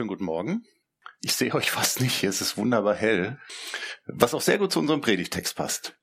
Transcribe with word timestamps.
Schönen 0.00 0.08
guten 0.08 0.24
Morgen. 0.24 0.64
Ich 1.20 1.34
sehe 1.34 1.54
euch 1.54 1.70
fast 1.70 2.00
nicht, 2.00 2.24
es 2.24 2.40
ist 2.40 2.56
wunderbar 2.56 2.94
hell, 2.94 3.38
was 4.06 4.32
auch 4.32 4.40
sehr 4.40 4.56
gut 4.56 4.72
zu 4.72 4.78
unserem 4.78 5.02
Predigtext 5.02 5.54
passt. 5.54 5.94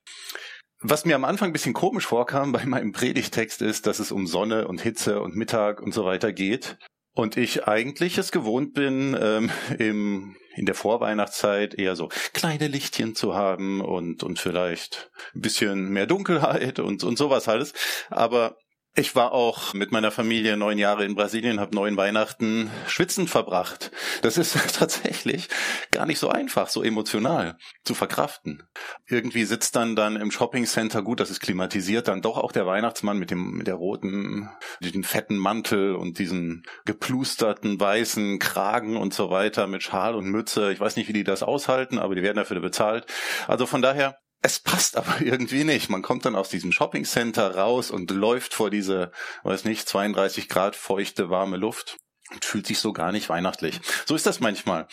Was 0.78 1.04
mir 1.04 1.16
am 1.16 1.24
Anfang 1.24 1.50
ein 1.50 1.52
bisschen 1.52 1.72
komisch 1.72 2.06
vorkam 2.06 2.52
bei 2.52 2.64
meinem 2.64 2.92
Predigtext 2.92 3.60
ist, 3.60 3.88
dass 3.88 3.98
es 3.98 4.12
um 4.12 4.28
Sonne 4.28 4.68
und 4.68 4.80
Hitze 4.80 5.20
und 5.20 5.34
Mittag 5.34 5.82
und 5.82 5.92
so 5.92 6.04
weiter 6.04 6.32
geht. 6.32 6.78
Und 7.12 7.36
ich 7.36 7.66
eigentlich 7.66 8.18
es 8.18 8.30
gewohnt 8.30 8.72
bin, 8.72 9.18
ähm, 9.20 9.50
im, 9.80 10.36
in 10.54 10.66
der 10.66 10.76
Vorweihnachtszeit 10.76 11.74
eher 11.74 11.96
so 11.96 12.08
kleine 12.34 12.68
Lichtchen 12.68 13.16
zu 13.16 13.34
haben 13.34 13.80
und, 13.80 14.22
und 14.22 14.38
vielleicht 14.38 15.10
ein 15.34 15.40
bisschen 15.40 15.88
mehr 15.88 16.06
Dunkelheit 16.06 16.78
und, 16.78 17.02
und 17.02 17.18
sowas 17.18 17.48
alles. 17.48 17.72
Aber 18.10 18.58
ich 18.94 19.14
war 19.14 19.32
auch 19.32 19.74
mit 19.74 19.92
meiner 19.92 20.10
Familie 20.10 20.56
neun 20.56 20.76
Jahre 20.76 21.04
in 21.04 21.14
Brasilien, 21.14 21.60
habe 21.60 21.74
neun 21.74 21.96
Weihnachten 21.96 22.70
schwitzend 22.88 23.30
verbracht. 23.30 23.92
Das 24.22 24.36
ist 24.36 24.54
tatsächlich 24.78 25.48
gar 25.92 26.04
nicht 26.04 26.18
so 26.18 26.28
einfach, 26.28 26.68
so 26.68 26.82
emotional 26.82 27.56
zu 27.84 27.94
verkraften. 27.94 28.64
Irgendwie 29.06 29.44
sitzt 29.44 29.76
dann 29.76 29.94
dann 29.94 30.16
im 30.16 30.30
Shoppingcenter, 30.30 31.02
gut, 31.02 31.20
das 31.20 31.30
ist 31.30 31.40
klimatisiert, 31.40 32.08
dann 32.08 32.22
doch 32.22 32.38
auch 32.38 32.50
der 32.50 32.66
Weihnachtsmann 32.66 33.18
mit 33.18 33.30
dem 33.30 33.52
mit 33.52 33.68
der 33.68 33.76
roten, 33.76 34.50
diesen 34.80 35.04
fetten 35.04 35.36
Mantel 35.36 35.94
und 35.94 36.18
diesen 36.18 36.64
geplusterten 36.84 37.78
weißen 37.78 38.40
Kragen 38.40 38.96
und 38.96 39.14
so 39.14 39.30
weiter 39.30 39.68
mit 39.68 39.82
Schal 39.84 40.16
und 40.16 40.26
Mütze. 40.26 40.72
Ich 40.72 40.80
weiß 40.80 40.96
nicht, 40.96 41.08
wie 41.08 41.12
die 41.12 41.24
das 41.24 41.42
aushalten, 41.42 41.98
aber 41.98 42.16
die 42.16 42.22
werden 42.22 42.36
dafür 42.36 42.60
bezahlt. 42.60 43.06
Also 43.46 43.66
von 43.66 43.80
daher 43.80 44.18
es 44.42 44.60
passt 44.60 44.96
aber 44.96 45.20
irgendwie 45.20 45.64
nicht. 45.64 45.88
Man 45.88 46.02
kommt 46.02 46.24
dann 46.24 46.36
aus 46.36 46.48
diesem 46.48 46.72
Shoppingcenter 46.72 47.56
raus 47.56 47.90
und 47.90 48.10
läuft 48.10 48.54
vor 48.54 48.70
diese, 48.70 49.12
weiß 49.44 49.64
nicht, 49.64 49.88
32 49.88 50.48
Grad 50.48 50.76
feuchte, 50.76 51.30
warme 51.30 51.56
Luft 51.56 51.96
und 52.30 52.44
fühlt 52.44 52.66
sich 52.66 52.78
so 52.78 52.92
gar 52.92 53.12
nicht 53.12 53.28
weihnachtlich. 53.28 53.80
So 54.06 54.14
ist 54.14 54.26
das 54.26 54.40
manchmal. 54.40 54.86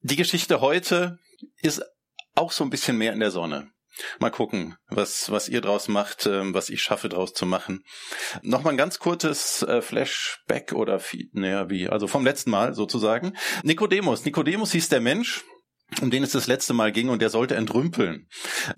Die 0.00 0.16
Geschichte 0.16 0.60
heute 0.60 1.18
ist 1.60 1.82
auch 2.34 2.52
so 2.52 2.64
ein 2.64 2.70
bisschen 2.70 2.98
mehr 2.98 3.12
in 3.12 3.20
der 3.20 3.30
Sonne. 3.30 3.70
Mal 4.20 4.30
gucken, 4.30 4.76
was, 4.88 5.30
was 5.32 5.48
ihr 5.48 5.60
draus 5.60 5.88
macht, 5.88 6.26
ähm, 6.26 6.54
was 6.54 6.70
ich 6.70 6.82
schaffe 6.82 7.08
draus 7.08 7.32
zu 7.32 7.46
machen. 7.46 7.82
Nochmal 8.42 8.74
ein 8.74 8.78
ganz 8.78 9.00
kurzes 9.00 9.62
äh, 9.64 9.82
Flashback 9.82 10.72
oder, 10.72 11.02
naja, 11.32 11.68
wie, 11.68 11.88
also 11.88 12.06
vom 12.06 12.24
letzten 12.24 12.50
Mal 12.50 12.74
sozusagen. 12.74 13.36
Nikodemus. 13.64 14.24
Nikodemus 14.24 14.70
hieß 14.70 14.88
der 14.88 15.00
Mensch, 15.00 15.44
um 16.02 16.10
den 16.10 16.22
es 16.22 16.32
das 16.32 16.46
letzte 16.46 16.74
Mal 16.74 16.92
ging 16.92 17.08
und 17.08 17.22
der 17.22 17.30
sollte 17.30 17.56
entrümpeln. 17.56 18.28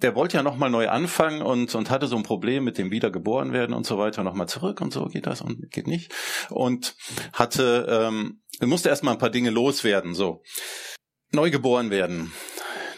Der 0.00 0.14
wollte 0.14 0.36
ja 0.36 0.42
nochmal 0.42 0.70
neu 0.70 0.89
anfangen 0.89 1.42
und, 1.42 1.75
und 1.75 1.91
hatte 1.91 2.06
so 2.06 2.16
ein 2.16 2.22
Problem 2.22 2.64
mit 2.64 2.78
dem 2.78 2.91
Wiedergeboren 2.91 3.53
werden 3.53 3.75
und 3.75 3.84
so 3.84 3.98
weiter, 3.98 4.22
nochmal 4.22 4.48
zurück 4.48 4.80
und 4.80 4.92
so 4.92 5.06
geht 5.06 5.27
das 5.27 5.41
und 5.41 5.70
geht 5.70 5.86
nicht. 5.86 6.14
Und 6.50 6.94
hatte, 7.33 8.11
ähm, 8.11 8.41
musste 8.61 8.88
erstmal 8.88 9.14
ein 9.14 9.20
paar 9.20 9.31
Dinge 9.31 9.50
loswerden, 9.50 10.14
so. 10.14 10.42
Neu 11.32 11.50
geboren 11.50 11.91
werden, 11.91 12.32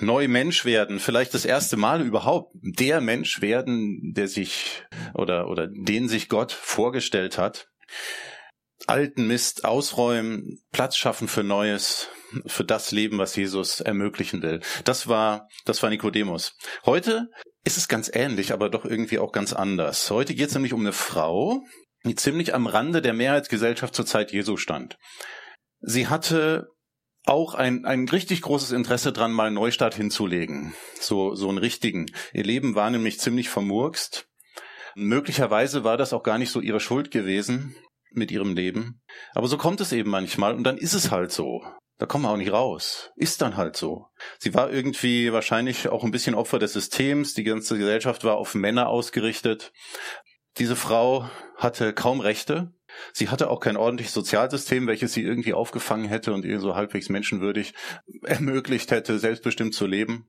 neu 0.00 0.28
Mensch 0.28 0.64
werden, 0.64 1.00
vielleicht 1.00 1.34
das 1.34 1.44
erste 1.44 1.76
Mal 1.76 2.02
überhaupt 2.02 2.54
der 2.54 3.00
Mensch 3.00 3.42
werden, 3.42 4.12
der 4.14 4.28
sich 4.28 4.84
oder, 5.14 5.48
oder 5.48 5.66
den 5.66 6.08
sich 6.08 6.28
Gott 6.28 6.52
vorgestellt 6.52 7.38
hat. 7.38 7.68
Alten 8.86 9.26
Mist 9.26 9.64
ausräumen, 9.64 10.60
Platz 10.72 10.96
schaffen 10.96 11.28
für 11.28 11.44
Neues, 11.44 12.08
für 12.46 12.64
das 12.64 12.92
Leben, 12.92 13.18
was 13.18 13.36
Jesus 13.36 13.80
ermöglichen 13.80 14.42
will. 14.42 14.60
Das 14.84 15.08
war, 15.08 15.48
das 15.64 15.82
war 15.82 15.90
Nikodemus. 15.90 16.56
Heute 16.84 17.28
ist 17.64 17.76
es 17.76 17.88
ganz 17.88 18.10
ähnlich, 18.12 18.52
aber 18.52 18.68
doch 18.68 18.84
irgendwie 18.84 19.18
auch 19.18 19.32
ganz 19.32 19.52
anders. 19.52 20.10
Heute 20.10 20.34
geht 20.34 20.48
es 20.48 20.54
nämlich 20.54 20.72
um 20.72 20.80
eine 20.80 20.92
Frau, 20.92 21.62
die 22.04 22.14
ziemlich 22.14 22.54
am 22.54 22.66
Rande 22.66 23.02
der 23.02 23.14
Mehrheitsgesellschaft 23.14 23.94
zur 23.94 24.06
Zeit 24.06 24.32
Jesu 24.32 24.56
stand. 24.56 24.98
Sie 25.80 26.08
hatte 26.08 26.68
auch 27.24 27.54
ein, 27.54 27.84
ein 27.84 28.08
richtig 28.08 28.42
großes 28.42 28.72
Interesse 28.72 29.12
dran, 29.12 29.32
mal 29.32 29.46
einen 29.46 29.54
Neustart 29.54 29.94
hinzulegen. 29.94 30.74
So, 31.00 31.34
so 31.34 31.48
einen 31.48 31.58
richtigen. 31.58 32.06
Ihr 32.32 32.44
Leben 32.44 32.74
war 32.74 32.90
nämlich 32.90 33.20
ziemlich 33.20 33.48
vermurkst. 33.48 34.26
Möglicherweise 34.94 35.84
war 35.84 35.96
das 35.96 36.12
auch 36.12 36.22
gar 36.22 36.38
nicht 36.38 36.50
so 36.50 36.60
ihre 36.60 36.80
Schuld 36.80 37.10
gewesen 37.10 37.76
mit 38.10 38.30
ihrem 38.30 38.54
Leben. 38.54 39.00
Aber 39.34 39.46
so 39.46 39.56
kommt 39.56 39.80
es 39.80 39.92
eben 39.92 40.10
manchmal 40.10 40.54
und 40.54 40.64
dann 40.64 40.76
ist 40.76 40.94
es 40.94 41.10
halt 41.10 41.32
so. 41.32 41.62
Da 41.98 42.06
kommen 42.06 42.24
wir 42.24 42.30
auch 42.30 42.36
nicht 42.36 42.52
raus. 42.52 43.12
Ist 43.16 43.42
dann 43.42 43.56
halt 43.56 43.76
so. 43.76 44.06
Sie 44.38 44.54
war 44.54 44.72
irgendwie 44.72 45.32
wahrscheinlich 45.32 45.88
auch 45.88 46.04
ein 46.04 46.10
bisschen 46.10 46.34
Opfer 46.34 46.58
des 46.58 46.72
Systems. 46.72 47.34
Die 47.34 47.44
ganze 47.44 47.78
Gesellschaft 47.78 48.24
war 48.24 48.36
auf 48.36 48.54
Männer 48.54 48.88
ausgerichtet. 48.88 49.72
Diese 50.58 50.76
Frau 50.76 51.30
hatte 51.56 51.92
kaum 51.92 52.20
Rechte. 52.20 52.72
Sie 53.12 53.28
hatte 53.28 53.48
auch 53.48 53.60
kein 53.60 53.76
ordentliches 53.76 54.14
Sozialsystem, 54.14 54.86
welches 54.86 55.14
sie 55.14 55.22
irgendwie 55.22 55.54
aufgefangen 55.54 56.08
hätte 56.08 56.32
und 56.32 56.44
ihr 56.44 56.60
so 56.60 56.74
halbwegs 56.74 57.08
menschenwürdig 57.08 57.74
ermöglicht 58.22 58.90
hätte, 58.90 59.18
selbstbestimmt 59.18 59.74
zu 59.74 59.86
leben. 59.86 60.28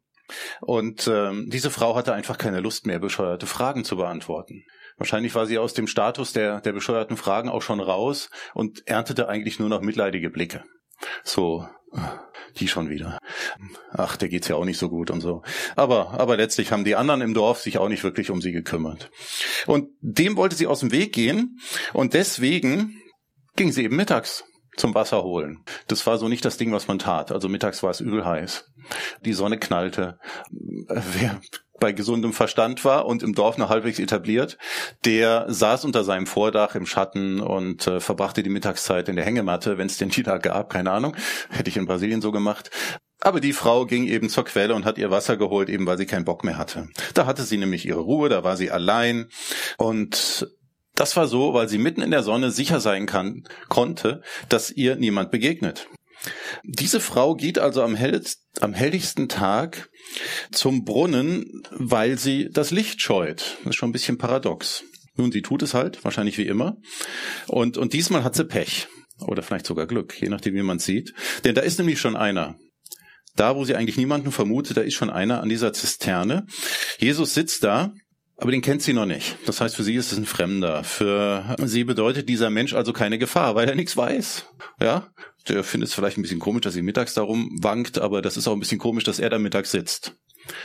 Und 0.62 1.08
ähm, 1.08 1.50
diese 1.50 1.70
Frau 1.70 1.96
hatte 1.96 2.14
einfach 2.14 2.38
keine 2.38 2.62
Lust 2.62 2.86
mehr, 2.86 3.00
bescheuerte 3.00 3.48
Fragen 3.48 3.84
zu 3.84 3.98
beantworten. 3.98 4.64
Wahrscheinlich 4.98 5.36
war 5.36 5.46
sie 5.46 5.58
aus 5.58 5.74
dem 5.74 5.88
Status 5.88 6.34
der, 6.34 6.62
der 6.62 6.72
bescheuerten 6.72 7.18
Fragen 7.18 7.50
auch 7.50 7.62
schon 7.62 7.82
raus 7.82 8.30
und 8.54 8.88
erntete 8.88 9.28
eigentlich 9.28 9.60
nur 9.60 9.70
noch 9.70 9.82
mitleidige 9.82 10.30
Blicke. 10.30 10.64
So, 11.24 11.68
die 12.58 12.68
schon 12.68 12.90
wieder. 12.90 13.20
Ach, 13.92 14.16
der 14.18 14.30
geht's 14.30 14.48
ja 14.48 14.56
auch 14.56 14.66
nicht 14.66 14.78
so 14.78 14.90
gut 14.90 15.12
und 15.12 15.22
so. 15.22 15.44
Aber, 15.76 16.12
aber 16.12 16.38
letztlich 16.38 16.72
haben 16.72 16.84
die 16.84 16.96
anderen 16.96 17.22
im 17.22 17.34
Dorf 17.34 17.62
sich 17.62 17.78
auch 17.78 17.90
nicht 17.90 18.04
wirklich 18.04 18.30
um 18.30 18.42
sie 18.42 18.52
gekümmert. 18.52 19.10
Und 19.66 19.90
dem 20.02 20.36
wollte 20.36 20.56
sie 20.56 20.68
aus 20.68 20.82
dem 20.82 20.92
Weg 20.92 21.14
gehen 21.14 21.60
und 21.94 22.14
deswegen 22.14 23.02
ging 23.56 23.72
sie 23.72 23.84
eben 23.84 23.96
mittags 23.96 24.44
zum 24.76 24.96
Wasser 24.96 25.24
holen. 25.24 25.64
Das 25.88 26.06
war 26.08 26.18
so 26.18 26.28
nicht 26.28 26.46
das 26.46 26.58
Ding, 26.58 26.72
was 26.72 26.88
man 26.88 27.00
tat. 27.00 27.32
Also 27.32 27.50
mittags 27.50 27.84
war 27.84 27.92
es 27.92 28.00
übel 28.00 28.26
heiß. 28.26 28.72
Die 29.26 29.34
Sonne 29.34 29.58
knallte. 29.58 30.20
Wer 30.50 31.40
bei 31.80 31.92
gesundem 31.92 32.34
Verstand 32.34 32.86
war 32.86 33.06
und 33.06 33.24
im 33.24 33.36
Dorf 33.36 33.58
noch 33.58 33.70
halbwegs 33.70 34.00
etabliert, 34.00 34.58
der 35.06 35.46
saß 35.50 35.84
unter 35.84 36.04
seinem 36.04 36.28
Vordach 36.28 36.76
im 36.76 36.86
Schatten 36.86 37.42
und 37.42 37.88
äh, 37.88 38.00
verbrachte 38.00 38.42
die 38.42 38.50
Mittagszeit 38.50 39.10
in 39.10 39.18
der 39.18 39.26
Hängematte, 39.26 39.78
wenn 39.78 39.88
es 39.88 39.98
den 39.98 40.10
die 40.10 40.24
da 40.24 40.38
gab, 40.38 40.70
keine 40.72 40.92
Ahnung. 40.92 41.16
Hätte 41.50 41.70
ich 41.70 41.78
in 41.78 41.86
Brasilien 41.86 42.22
so 42.22 42.32
gemacht. 42.32 42.72
Aber 43.20 43.40
die 43.40 43.54
Frau 43.54 43.86
ging 43.86 44.06
eben 44.06 44.30
zur 44.30 44.46
Quelle 44.46 44.76
und 44.76 44.86
hat 44.86 44.98
ihr 44.98 45.12
Wasser 45.12 45.38
geholt, 45.38 45.70
eben 45.70 45.86
weil 45.86 45.98
sie 45.98 46.06
keinen 46.06 46.26
Bock 46.26 46.44
mehr 46.44 46.58
hatte. 46.58 46.90
Da 47.14 47.26
hatte 47.26 47.44
sie 47.44 47.58
nämlich 47.58 47.86
ihre 47.86 48.02
Ruhe, 48.02 48.30
da 48.30 48.44
war 48.44 48.58
sie 48.58 48.72
allein 48.72 49.28
und 49.78 50.48
das 50.96 51.16
war 51.16 51.28
so, 51.28 51.54
weil 51.54 51.70
sie 51.70 51.78
mitten 51.78 52.02
in 52.02 52.12
der 52.12 52.24
Sonne 52.24 52.52
sicher 52.52 52.80
sein 52.80 53.06
kann, 53.06 53.44
konnte, 53.70 54.22
dass 54.50 54.72
ihr 54.72 54.96
niemand 54.96 55.32
begegnet. 55.32 55.88
Diese 56.64 57.00
Frau 57.00 57.36
geht 57.36 57.60
also 57.60 57.82
am, 57.82 57.96
hellst, 57.96 58.42
am 58.62 58.74
helligsten 58.74 59.28
Tag 59.28 59.90
zum 60.52 60.86
Brunnen, 60.86 61.64
weil 61.72 62.18
sie 62.18 62.50
das 62.52 62.72
Licht 62.72 63.02
scheut. 63.02 63.58
Das 63.64 63.72
ist 63.72 63.76
schon 63.76 63.90
ein 63.90 63.94
bisschen 63.94 64.18
paradox. 64.18 64.84
Nun, 65.16 65.32
sie 65.32 65.42
tut 65.42 65.62
es 65.62 65.74
halt, 65.74 66.04
wahrscheinlich 66.04 66.38
wie 66.38 66.48
immer. 66.48 66.78
Und, 67.48 67.78
und 67.78 67.94
diesmal 67.94 68.24
hat 68.24 68.36
sie 68.36 68.46
Pech. 68.46 68.88
Oder 69.28 69.44
vielleicht 69.44 69.66
sogar 69.66 69.86
Glück, 69.86 70.20
je 70.20 70.30
nachdem, 70.30 70.56
wie 70.56 70.64
man 70.64 70.80
sieht. 70.80 71.14
Denn 71.44 71.56
da 71.56 71.62
ist 71.62 71.78
nämlich 71.78 72.00
schon 72.00 72.16
einer. 72.16 72.56
Da, 73.36 73.56
wo 73.56 73.66
sie 73.66 73.76
eigentlich 73.76 73.98
niemanden 73.98 74.32
vermutet, 74.32 74.78
da 74.78 74.82
ist 74.82 74.94
schon 74.94 75.10
einer 75.10 75.42
an 75.42 75.50
dieser 75.50 75.74
Zisterne. 75.74 76.46
Jesus 77.00 77.34
sitzt 77.34 77.64
da 77.64 77.94
aber 78.38 78.52
den 78.52 78.62
kennt 78.62 78.82
sie 78.82 78.94
noch 78.94 79.06
nicht. 79.06 79.38
Das 79.46 79.62
heißt, 79.62 79.76
für 79.76 79.84
sie 79.84 79.96
ist 79.96 80.12
es 80.12 80.18
ein 80.18 80.26
Fremder. 80.26 80.84
Für 80.84 81.56
sie 81.64 81.84
bedeutet 81.84 82.30
dieser 82.30 82.50
Mensch 82.50 82.74
also 82.74 82.94
keine 82.94 83.18
Gefahr, 83.18 83.56
weil 83.56 83.70
er 83.70 83.76
nichts 83.76 83.96
weiß. 83.96 84.46
Ja, 84.82 85.08
der 85.48 85.64
findet 85.64 85.90
es 85.90 85.96
vielleicht 85.96 86.18
ein 86.18 86.22
bisschen 86.22 86.40
komisch, 86.40 86.62
dass 86.62 86.74
sie 86.74 86.82
mittags 86.82 87.14
darum 87.14 87.58
wankt, 87.62 88.00
aber 88.00 88.22
das 88.22 88.38
ist 88.38 88.48
auch 88.48 88.54
ein 88.54 88.60
bisschen 88.60 88.80
komisch, 88.80 89.04
dass 89.04 89.20
er 89.20 89.30
da 89.30 89.40
mittags 89.40 89.72
sitzt. 89.72 90.16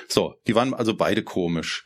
So, 0.08 0.34
die 0.46 0.54
waren 0.54 0.74
also 0.74 0.96
beide 0.96 1.22
komisch. 1.22 1.84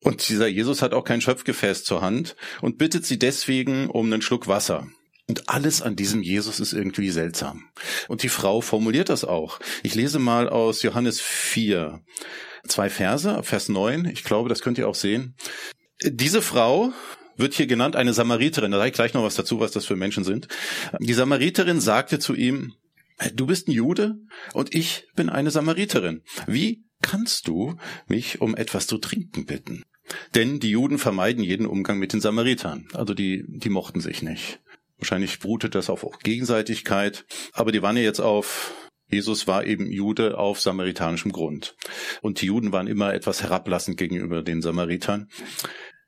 Und 0.00 0.28
dieser 0.28 0.46
Jesus 0.46 0.82
hat 0.82 0.94
auch 0.94 1.04
kein 1.04 1.20
Schöpfgefäß 1.20 1.84
zur 1.84 2.00
Hand 2.00 2.36
und 2.62 2.78
bittet 2.78 3.04
sie 3.04 3.18
deswegen 3.18 3.90
um 3.90 4.06
einen 4.06 4.22
Schluck 4.22 4.48
Wasser. 4.48 4.86
Und 5.26 5.48
alles 5.48 5.80
an 5.80 5.96
diesem 5.96 6.22
Jesus 6.22 6.60
ist 6.60 6.74
irgendwie 6.74 7.10
seltsam. 7.10 7.64
Und 8.08 8.22
die 8.22 8.28
Frau 8.28 8.60
formuliert 8.60 9.08
das 9.08 9.24
auch. 9.24 9.58
Ich 9.82 9.94
lese 9.94 10.18
mal 10.18 10.48
aus 10.48 10.82
Johannes 10.82 11.20
4, 11.20 12.02
zwei 12.66 12.90
Verse, 12.90 13.42
Vers 13.42 13.68
9. 13.68 14.06
Ich 14.06 14.24
glaube, 14.24 14.48
das 14.48 14.60
könnt 14.60 14.78
ihr 14.78 14.88
auch 14.88 14.94
sehen. 14.94 15.36
Diese 16.02 16.42
Frau, 16.42 16.92
wird 17.36 17.54
hier 17.54 17.66
genannt 17.66 17.96
eine 17.96 18.12
Samariterin. 18.12 18.70
Da 18.70 18.78
sage 18.78 18.90
ich 18.90 18.94
gleich 18.94 19.14
noch 19.14 19.24
was 19.24 19.34
dazu, 19.34 19.60
was 19.60 19.72
das 19.72 19.86
für 19.86 19.96
Menschen 19.96 20.24
sind. 20.24 20.48
Die 21.00 21.14
Samariterin 21.14 21.80
sagte 21.80 22.18
zu 22.18 22.34
ihm, 22.34 22.74
du 23.34 23.46
bist 23.46 23.68
ein 23.68 23.72
Jude 23.72 24.16
und 24.52 24.74
ich 24.74 25.06
bin 25.14 25.28
eine 25.28 25.50
Samariterin. 25.50 26.22
Wie 26.46 26.84
kannst 27.02 27.48
du 27.48 27.76
mich 28.06 28.40
um 28.40 28.56
etwas 28.56 28.86
zu 28.86 28.98
trinken 28.98 29.46
bitten? 29.46 29.82
Denn 30.34 30.60
die 30.60 30.70
Juden 30.70 30.98
vermeiden 30.98 31.42
jeden 31.42 31.66
Umgang 31.66 31.98
mit 31.98 32.12
den 32.12 32.20
Samaritern. 32.20 32.88
Also 32.92 33.14
die, 33.14 33.44
die 33.48 33.70
mochten 33.70 34.00
sich 34.00 34.22
nicht. 34.22 34.60
Wahrscheinlich 34.98 35.38
brutet 35.40 35.74
das 35.74 35.90
auf 35.90 36.06
Gegenseitigkeit. 36.22 37.24
Aber 37.52 37.72
die 37.72 37.82
waren 37.82 37.96
ja 37.96 38.02
jetzt 38.02 38.20
auf, 38.20 38.72
Jesus 39.08 39.46
war 39.46 39.66
eben 39.66 39.90
Jude 39.90 40.38
auf 40.38 40.60
samaritanischem 40.60 41.32
Grund. 41.32 41.76
Und 42.22 42.40
die 42.40 42.46
Juden 42.46 42.72
waren 42.72 42.86
immer 42.86 43.14
etwas 43.14 43.42
herablassend 43.42 43.96
gegenüber 43.96 44.42
den 44.42 44.62
Samaritern. 44.62 45.28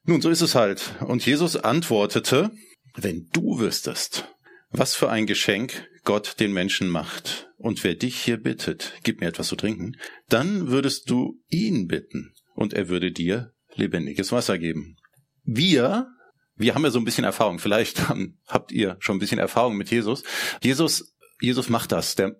Nun, 0.04 0.20
so 0.20 0.30
ist 0.30 0.40
es 0.40 0.54
halt. 0.54 0.94
Und 1.00 1.26
Jesus 1.26 1.56
antwortete, 1.56 2.50
wenn 2.94 3.28
du 3.32 3.58
wüsstest, 3.58 4.32
was 4.70 4.94
für 4.94 5.10
ein 5.10 5.26
Geschenk 5.26 5.88
Gott 6.04 6.40
den 6.40 6.52
Menschen 6.52 6.88
macht, 6.88 7.46
und 7.58 7.82
wer 7.84 7.94
dich 7.94 8.20
hier 8.20 8.36
bittet, 8.36 8.94
gib 9.02 9.20
mir 9.20 9.28
etwas 9.28 9.48
zu 9.48 9.56
trinken, 9.56 9.96
dann 10.28 10.68
würdest 10.68 11.10
du 11.10 11.40
ihn 11.48 11.86
bitten, 11.86 12.34
und 12.54 12.74
er 12.74 12.88
würde 12.88 13.12
dir 13.12 13.52
lebendiges 13.74 14.32
Wasser 14.32 14.58
geben. 14.58 14.96
Wir, 15.42 16.08
wir 16.54 16.74
haben 16.74 16.84
ja 16.84 16.90
so 16.90 16.98
ein 16.98 17.04
bisschen 17.04 17.24
Erfahrung. 17.24 17.58
Vielleicht 17.58 18.08
habt 18.46 18.72
ihr 18.72 18.96
schon 19.00 19.16
ein 19.16 19.20
bisschen 19.20 19.38
Erfahrung 19.38 19.76
mit 19.76 19.90
Jesus. 19.90 20.22
Jesus, 20.62 21.14
Jesus 21.40 21.68
macht 21.68 21.92
das. 21.92 22.14
Der, 22.14 22.36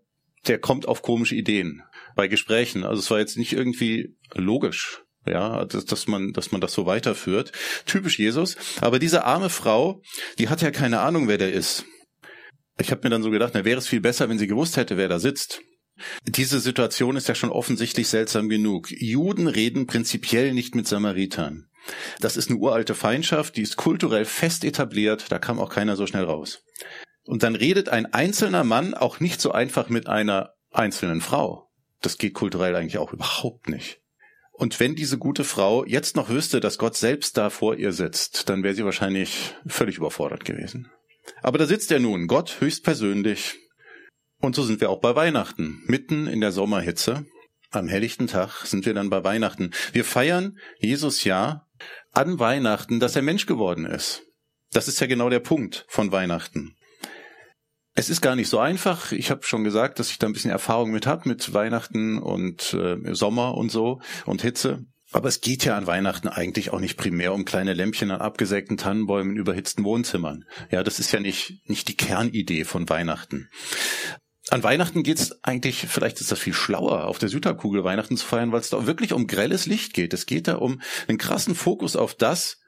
der 0.49 0.59
kommt 0.59 0.89
auf 0.89 1.03
komische 1.03 1.35
Ideen 1.35 1.83
bei 2.15 2.29
Gesprächen. 2.29 2.85
Also 2.85 3.01
es 3.01 3.11
war 3.11 3.19
jetzt 3.19 3.37
nicht 3.37 3.53
irgendwie 3.53 4.17
logisch. 4.35 5.03
Ja, 5.27 5.65
dass, 5.65 5.85
dass 5.85 6.07
man, 6.07 6.33
dass 6.33 6.53
man 6.53 6.61
das 6.61 6.73
so 6.73 6.87
weiterführt. 6.87 7.51
Typisch 7.85 8.19
Jesus. 8.19 8.57
Aber 8.81 9.01
diese 9.01 9.25
arme 9.25 9.51
Frau, 9.51 10.01
die 10.39 10.49
hat 10.49 10.63
ja 10.63 10.71
keine 10.71 11.01
Ahnung, 11.01 11.27
wer 11.27 11.39
der 11.39 11.53
ist. 11.53 11.85
Ich 12.79 12.93
habe 12.93 13.01
mir 13.05 13.11
dann 13.11 13.25
so 13.25 13.31
gedacht, 13.31 13.53
na 13.55 13.65
wäre 13.65 13.79
es 13.79 13.89
viel 13.89 14.01
besser, 14.01 14.29
wenn 14.29 14.39
sie 14.39 14.47
gewusst 14.47 14.77
hätte, 14.77 14.97
wer 14.97 15.09
da 15.09 15.19
sitzt. 15.19 15.63
Diese 16.27 16.61
Situation 16.61 17.17
ist 17.17 17.27
ja 17.27 17.35
schon 17.35 17.51
offensichtlich 17.51 18.09
seltsam 18.09 18.49
genug. 18.49 18.91
Juden 18.91 19.49
reden 19.49 19.87
prinzipiell 19.87 20.53
nicht 20.53 20.75
mit 20.75 20.87
Samaritern. 20.87 21.69
Das 22.21 22.37
ist 22.37 22.51
eine 22.51 22.59
uralte 22.59 22.95
Feindschaft, 22.95 23.57
die 23.57 23.63
ist 23.63 23.77
kulturell 23.77 24.25
fest 24.25 24.65
etabliert, 24.65 25.27
da 25.31 25.39
kam 25.39 25.59
auch 25.59 25.71
keiner 25.71 25.97
so 25.97 26.07
schnell 26.07 26.25
raus. 26.25 26.63
Und 27.27 27.43
dann 27.43 27.57
redet 27.57 27.89
ein 27.89 28.13
einzelner 28.13 28.65
Mann 28.65 28.95
auch 28.95 29.21
nicht 29.21 29.41
so 29.41 29.53
einfach 29.53 29.89
mit 29.89 30.07
einer 30.07 30.55
einzelnen 30.71 31.21
Frau. 31.21 31.69
Das 32.01 32.19
geht 32.19 32.35
kulturell 32.35 32.75
eigentlich 32.77 32.99
auch 32.99 33.13
überhaupt 33.13 33.69
nicht. 33.69 34.01
Und 34.53 34.81
wenn 34.81 34.95
diese 34.95 35.19
gute 35.19 35.45
Frau 35.45 35.85
jetzt 35.85 36.17
noch 36.17 36.31
wüsste, 36.31 36.61
dass 36.61 36.79
Gott 36.79 36.97
selbst 36.97 37.37
da 37.37 37.51
vor 37.51 37.77
ihr 37.77 37.93
sitzt, 37.93 38.49
dann 38.49 38.63
wäre 38.63 38.75
sie 38.75 38.85
wahrscheinlich 38.85 39.55
völlig 39.67 39.99
überfordert 39.99 40.45
gewesen. 40.45 40.91
Aber 41.43 41.59
da 41.59 41.67
sitzt 41.67 41.91
er 41.91 41.99
nun, 41.99 42.27
Gott 42.27 42.61
höchstpersönlich, 42.61 43.59
und 44.41 44.55
so 44.55 44.63
sind 44.63 44.81
wir 44.81 44.91
auch 44.91 45.01
bei 45.01 45.15
Weihnachten. 45.15 45.83
Mitten 45.87 46.27
in 46.27 46.41
der 46.41 46.53
Sommerhitze, 46.53 47.27
am 47.71 47.89
helllichten 47.89 48.29
Tag 48.29 48.65
sind 48.65 48.87
wir 48.87 48.95
dann 48.95 49.11
bei 49.11 49.25
Weihnachten. 49.25 49.73
Wir 49.93 50.05
feiern 50.05 50.59
Jesus 50.79 51.25
ja 51.25 51.67
an 52.13 52.39
Weihnachten, 52.39 53.01
dass 53.01 53.17
er 53.17 53.23
Mensch 53.23 53.47
geworden 53.47 53.85
ist. 53.85 54.23
Das 54.73 54.89
ist 54.89 55.01
ja 55.01 55.07
genau 55.07 55.29
der 55.29 55.41
Punkt 55.41 55.85
von 55.89 56.13
Weihnachten. 56.13 56.77
Es 57.99 58.11
ist 58.11 58.21
gar 58.21 58.37
nicht 58.37 58.51
so 58.51 58.59
einfach. 58.59 59.11
Ich 59.13 59.31
habe 59.31 59.43
schon 59.43 59.65
gesagt, 59.65 59.99
dass 59.99 60.11
ich 60.11 60.19
da 60.19 60.27
ein 60.27 60.35
bisschen 60.35 60.51
Erfahrung 60.51 60.91
mit 60.91 61.07
habe, 61.07 61.27
mit 61.27 61.55
Weihnachten 61.55 62.19
und 62.19 62.75
äh, 62.75 63.15
Sommer 63.15 63.55
und 63.55 63.71
so 63.71 64.01
und 64.27 64.43
Hitze. 64.43 64.85
Aber 65.13 65.29
es 65.29 65.41
geht 65.41 65.65
ja 65.65 65.79
an 65.79 65.87
Weihnachten 65.87 66.29
eigentlich 66.29 66.75
auch 66.75 66.79
nicht 66.79 66.99
primär 66.99 67.33
um 67.33 67.47
kleine 67.47 67.73
Lämpchen 67.73 68.11
an 68.11 68.21
abgesägten 68.21 68.77
Tannenbäumen 68.77 69.33
in 69.33 69.39
überhitzten 69.39 69.83
Wohnzimmern. 69.85 70.45
Ja, 70.71 70.83
das 70.83 70.99
ist 70.99 71.11
ja 71.13 71.21
nicht, 71.21 71.63
nicht 71.65 71.89
die 71.89 71.97
Kernidee 71.97 72.65
von 72.65 72.87
Weihnachten. 72.91 73.49
An 74.51 74.63
Weihnachten 74.63 75.03
geht's 75.03 75.43
eigentlich, 75.43 75.87
vielleicht 75.89 76.21
ist 76.21 76.31
das 76.31 76.39
viel 76.39 76.53
schlauer, 76.53 77.07
auf 77.07 77.19
der 77.19 77.31
Südhalbkugel 77.31 77.83
Weihnachten 77.83 78.19
zu 78.19 78.27
feiern, 78.27 78.53
weil 78.53 78.61
es 78.61 78.69
da 78.69 78.87
wirklich 78.87 79.15
um 79.15 79.27
grelles 79.27 79.65
Licht 79.65 79.95
geht. 79.95 80.13
Es 80.13 80.27
geht 80.27 80.49
da 80.49 80.57
um 80.57 80.83
einen 81.09 81.17
krassen 81.17 81.55
Fokus 81.55 81.97
auf 81.97 82.15
das, 82.15 82.59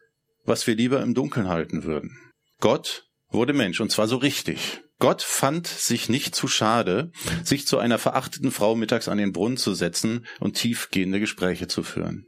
was 0.45 0.67
wir 0.67 0.75
lieber 0.75 1.03
im 1.03 1.13
Dunkeln 1.13 1.49
halten 1.49 1.85
würden. 1.85 2.17
Gott 2.61 3.05
wurde 3.29 3.53
Mensch 3.53 3.79
und 3.83 3.93
zwar 3.93 4.09
so 4.09 4.17
richtig. 4.17 4.81
Gott 4.99 5.23
fand 5.23 5.67
sich 5.67 6.09
nicht 6.09 6.35
zu 6.35 6.49
schade, 6.49 7.13
sich 7.45 7.67
zu 7.67 7.79
einer 7.79 7.99
verachteten 7.99 8.51
Frau 8.51 8.75
mittags 8.75 9.09
an 9.09 9.19
den 9.19 9.33
Brunnen 9.33 9.57
zu 9.57 9.75
setzen 9.75 10.27
und 10.41 10.57
tiefgehende 10.57 11.21
Gespräche 11.21 11.69
zu 11.69 11.83
führen. 11.85 12.27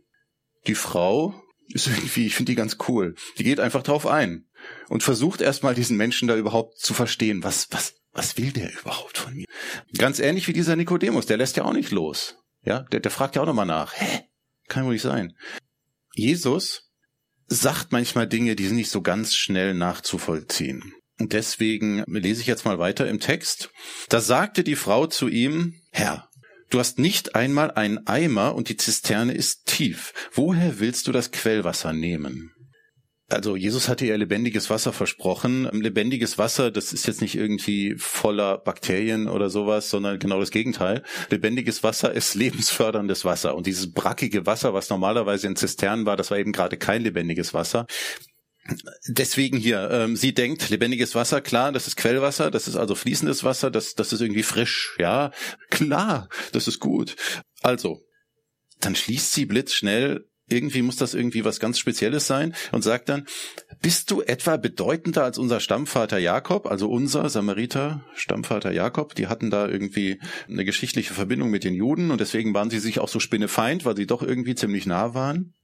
Die 0.67 0.77
Frau 0.77 1.35
ist 1.69 1.89
irgendwie, 1.89 2.27
ich 2.27 2.35
finde 2.35 2.53
die 2.53 2.57
ganz 2.57 2.77
cool. 2.89 3.15
Die 3.39 3.45
geht 3.45 3.61
einfach 3.61 3.83
drauf 3.83 4.07
ein 4.07 4.47
und 4.89 5.03
versucht 5.03 5.41
erstmal 5.41 5.75
diesen 5.75 5.97
Menschen 5.97 6.29
da 6.29 6.37
überhaupt 6.37 6.79
zu 6.79 6.95
verstehen, 6.95 7.43
was, 7.43 7.69
was, 7.71 7.95
was 8.13 8.37
will 8.37 8.53
der 8.53 8.73
überhaupt 8.81 9.19
von 9.19 9.35
mir? 9.35 9.47
Ganz 9.97 10.21
ähnlich 10.21 10.47
wie 10.47 10.53
dieser 10.53 10.77
Nikodemus, 10.77 11.27
der 11.27 11.39
lässt 11.39 11.57
ja 11.57 11.65
auch 11.65 11.73
nicht 11.73 11.91
los. 11.91 12.37
Ja, 12.63 12.81
der, 12.93 13.01
der 13.01 13.11
fragt 13.11 13.37
ja 13.37 13.43
auch 13.43 13.47
nochmal 13.47 13.67
nach. 13.67 13.95
Hä? 13.95 14.25
Kann 14.69 14.85
wohl 14.85 14.93
nicht 14.93 15.03
sein. 15.03 15.35
Jesus 16.15 16.93
sagt 17.47 17.91
manchmal 17.91 18.29
Dinge, 18.29 18.55
die 18.55 18.67
sind 18.67 18.77
nicht 18.77 18.91
so 18.91 19.03
ganz 19.03 19.35
schnell 19.35 19.75
nachzuvollziehen. 19.75 20.95
Deswegen 21.29 22.03
lese 22.07 22.41
ich 22.41 22.47
jetzt 22.47 22.65
mal 22.65 22.79
weiter 22.79 23.09
im 23.09 23.21
Text. 23.21 23.71
Da 24.09 24.21
sagte 24.21 24.65
die 24.65 24.77
Frau 24.77 25.07
zu 25.07 25.29
ihm, 25.29 25.75
Herr, 25.91 26.29
du 26.71 26.79
hast 26.79 26.99
nicht 26.99 27.35
einmal 27.35 27.71
einen 27.73 28.07
Eimer 28.07 28.55
und 28.55 28.69
die 28.69 28.77
Zisterne 28.77 29.33
ist 29.33 29.67
tief. 29.67 30.13
Woher 30.33 30.81
willst 30.81 31.07
du 31.07 31.13
das 31.13 31.31
Quellwasser 31.31 31.93
nehmen? 31.93 32.53
Also 33.31 33.55
Jesus 33.55 33.89
hatte 33.89 34.07
ja 34.07 34.17
lebendiges 34.17 34.71
Wasser 34.71 34.93
versprochen. 34.93 35.69
Lebendiges 35.71 36.37
Wasser, 36.37 36.73
das 36.73 36.93
ist 36.93 37.07
jetzt 37.07 37.21
nicht 37.21 37.37
irgendwie 37.37 37.95
voller 37.97 38.59
Bakterien 38.59 39.29
oder 39.29 39.51
sowas, 39.51 39.89
sondern 39.89 40.19
genau 40.19 40.41
das 40.41 40.51
Gegenteil. 40.51 41.05
Lebendiges 41.31 41.85
Wasser 41.85 42.13
ist 42.13 42.35
lebensförderndes 42.35 43.25
Wasser. 43.25 43.55
Und 43.55 43.69
dieses 43.69 43.93
brackige 43.93 44.47
Wasser, 44.47 44.75
was 44.75 44.91
normalerweise 44.91 45.47
in 45.47 45.55
Zisternen 45.55 46.07
war, 46.07 46.17
das 46.17 46.33
war 46.33 46.39
eben 46.39 46.51
gerade 46.51 46.77
kein 46.77 47.03
lebendiges 47.03 47.55
Wasser. 47.55 47.87
Deswegen 49.09 49.57
hier, 49.57 49.91
ähm, 49.91 50.17
sie 50.17 50.35
denkt, 50.35 50.69
lebendiges 50.69 51.15
Wasser, 51.15 51.41
klar, 51.41 51.73
das 51.73 51.87
ist 51.87 51.97
Quellwasser, 51.97 52.51
das 52.51 52.69
ist 52.69 52.77
also 52.77 52.95
fließendes 52.95 53.43
Wasser, 53.43 53.71
das, 53.71 53.95
das 53.95 54.13
ist 54.13 54.21
irgendwie 54.21 54.43
frisch, 54.43 54.97
ja, 54.99 55.33
klar, 55.71 56.29
das 56.53 56.69
ist 56.69 56.79
gut. 56.79 57.17
Also, 57.63 58.03
dann 58.81 58.95
schließt 58.95 59.33
sie 59.33 59.47
blitzschnell 59.47 60.31
irgendwie 60.51 60.83
muss 60.83 60.97
das 60.97 61.15
irgendwie 61.15 61.45
was 61.45 61.61
ganz 61.61 61.79
Spezielles 61.79 62.27
sein 62.27 62.55
und 62.73 62.83
sagt 62.83 63.09
dann, 63.09 63.27
bist 63.81 64.11
du 64.11 64.21
etwa 64.21 64.57
bedeutender 64.57 65.25
als 65.25 65.39
unser 65.39 65.61
Stammvater 65.61 66.19
Jakob, 66.19 66.67
also 66.67 66.91
unser 66.91 67.29
Samariter 67.29 68.05
Stammvater 68.15 68.73
Jakob, 68.73 69.15
die 69.15 69.29
hatten 69.29 69.51
da 69.51 69.69
irgendwie 69.69 70.21
eine 70.49 70.65
geschichtliche 70.65 71.15
Verbindung 71.15 71.51
mit 71.51 71.65
den 71.65 71.75
Juden 71.75 72.11
und 72.11 72.21
deswegen 72.21 72.53
waren 72.53 72.71
sie 72.71 72.81
sich 72.81 72.99
auch 72.99 73.09
so 73.09 73.21
spinnefeind, 73.21 73.85
weil 73.85 73.97
sie 73.97 74.07
doch 74.07 74.23
irgendwie 74.23 74.55
ziemlich 74.55 74.87
nah 74.87 75.15
waren. 75.15 75.55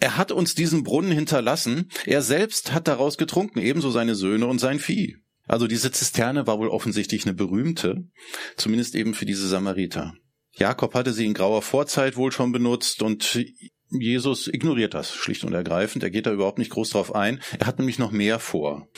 Er 0.00 0.16
hat 0.16 0.32
uns 0.32 0.54
diesen 0.54 0.84
Brunnen 0.84 1.12
hinterlassen, 1.12 1.90
er 2.06 2.22
selbst 2.22 2.72
hat 2.72 2.88
daraus 2.88 3.18
getrunken, 3.18 3.60
ebenso 3.60 3.90
seine 3.90 4.14
Söhne 4.14 4.46
und 4.46 4.58
sein 4.58 4.78
Vieh. 4.78 5.16
Also 5.46 5.66
diese 5.66 5.92
Zisterne 5.92 6.46
war 6.46 6.58
wohl 6.58 6.68
offensichtlich 6.68 7.24
eine 7.24 7.34
berühmte, 7.34 8.08
zumindest 8.56 8.94
eben 8.94 9.14
für 9.14 9.26
diese 9.26 9.46
Samariter. 9.46 10.14
Jakob 10.52 10.94
hatte 10.94 11.12
sie 11.12 11.26
in 11.26 11.34
grauer 11.34 11.62
Vorzeit 11.62 12.16
wohl 12.16 12.32
schon 12.32 12.52
benutzt 12.52 13.02
und 13.02 13.38
Jesus 13.90 14.48
ignoriert 14.48 14.94
das 14.94 15.12
schlicht 15.12 15.44
und 15.44 15.52
ergreifend. 15.52 16.02
Er 16.02 16.10
geht 16.10 16.26
da 16.26 16.32
überhaupt 16.32 16.58
nicht 16.58 16.70
groß 16.70 16.90
drauf 16.90 17.14
ein. 17.14 17.40
Er 17.58 17.66
hat 17.66 17.78
nämlich 17.78 17.98
noch 17.98 18.10
mehr 18.10 18.38
vor. 18.38 18.88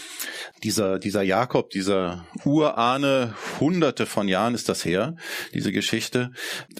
Dieser, 0.63 0.99
dieser 0.99 1.23
Jakob, 1.23 1.71
dieser 1.71 2.27
Urahne, 2.45 3.35
hunderte 3.61 4.07
von 4.07 4.29
Jahren 4.29 4.55
ist 4.55 4.69
das 4.69 4.85
her, 4.85 5.17
diese 5.53 5.73
Geschichte. 5.73 6.31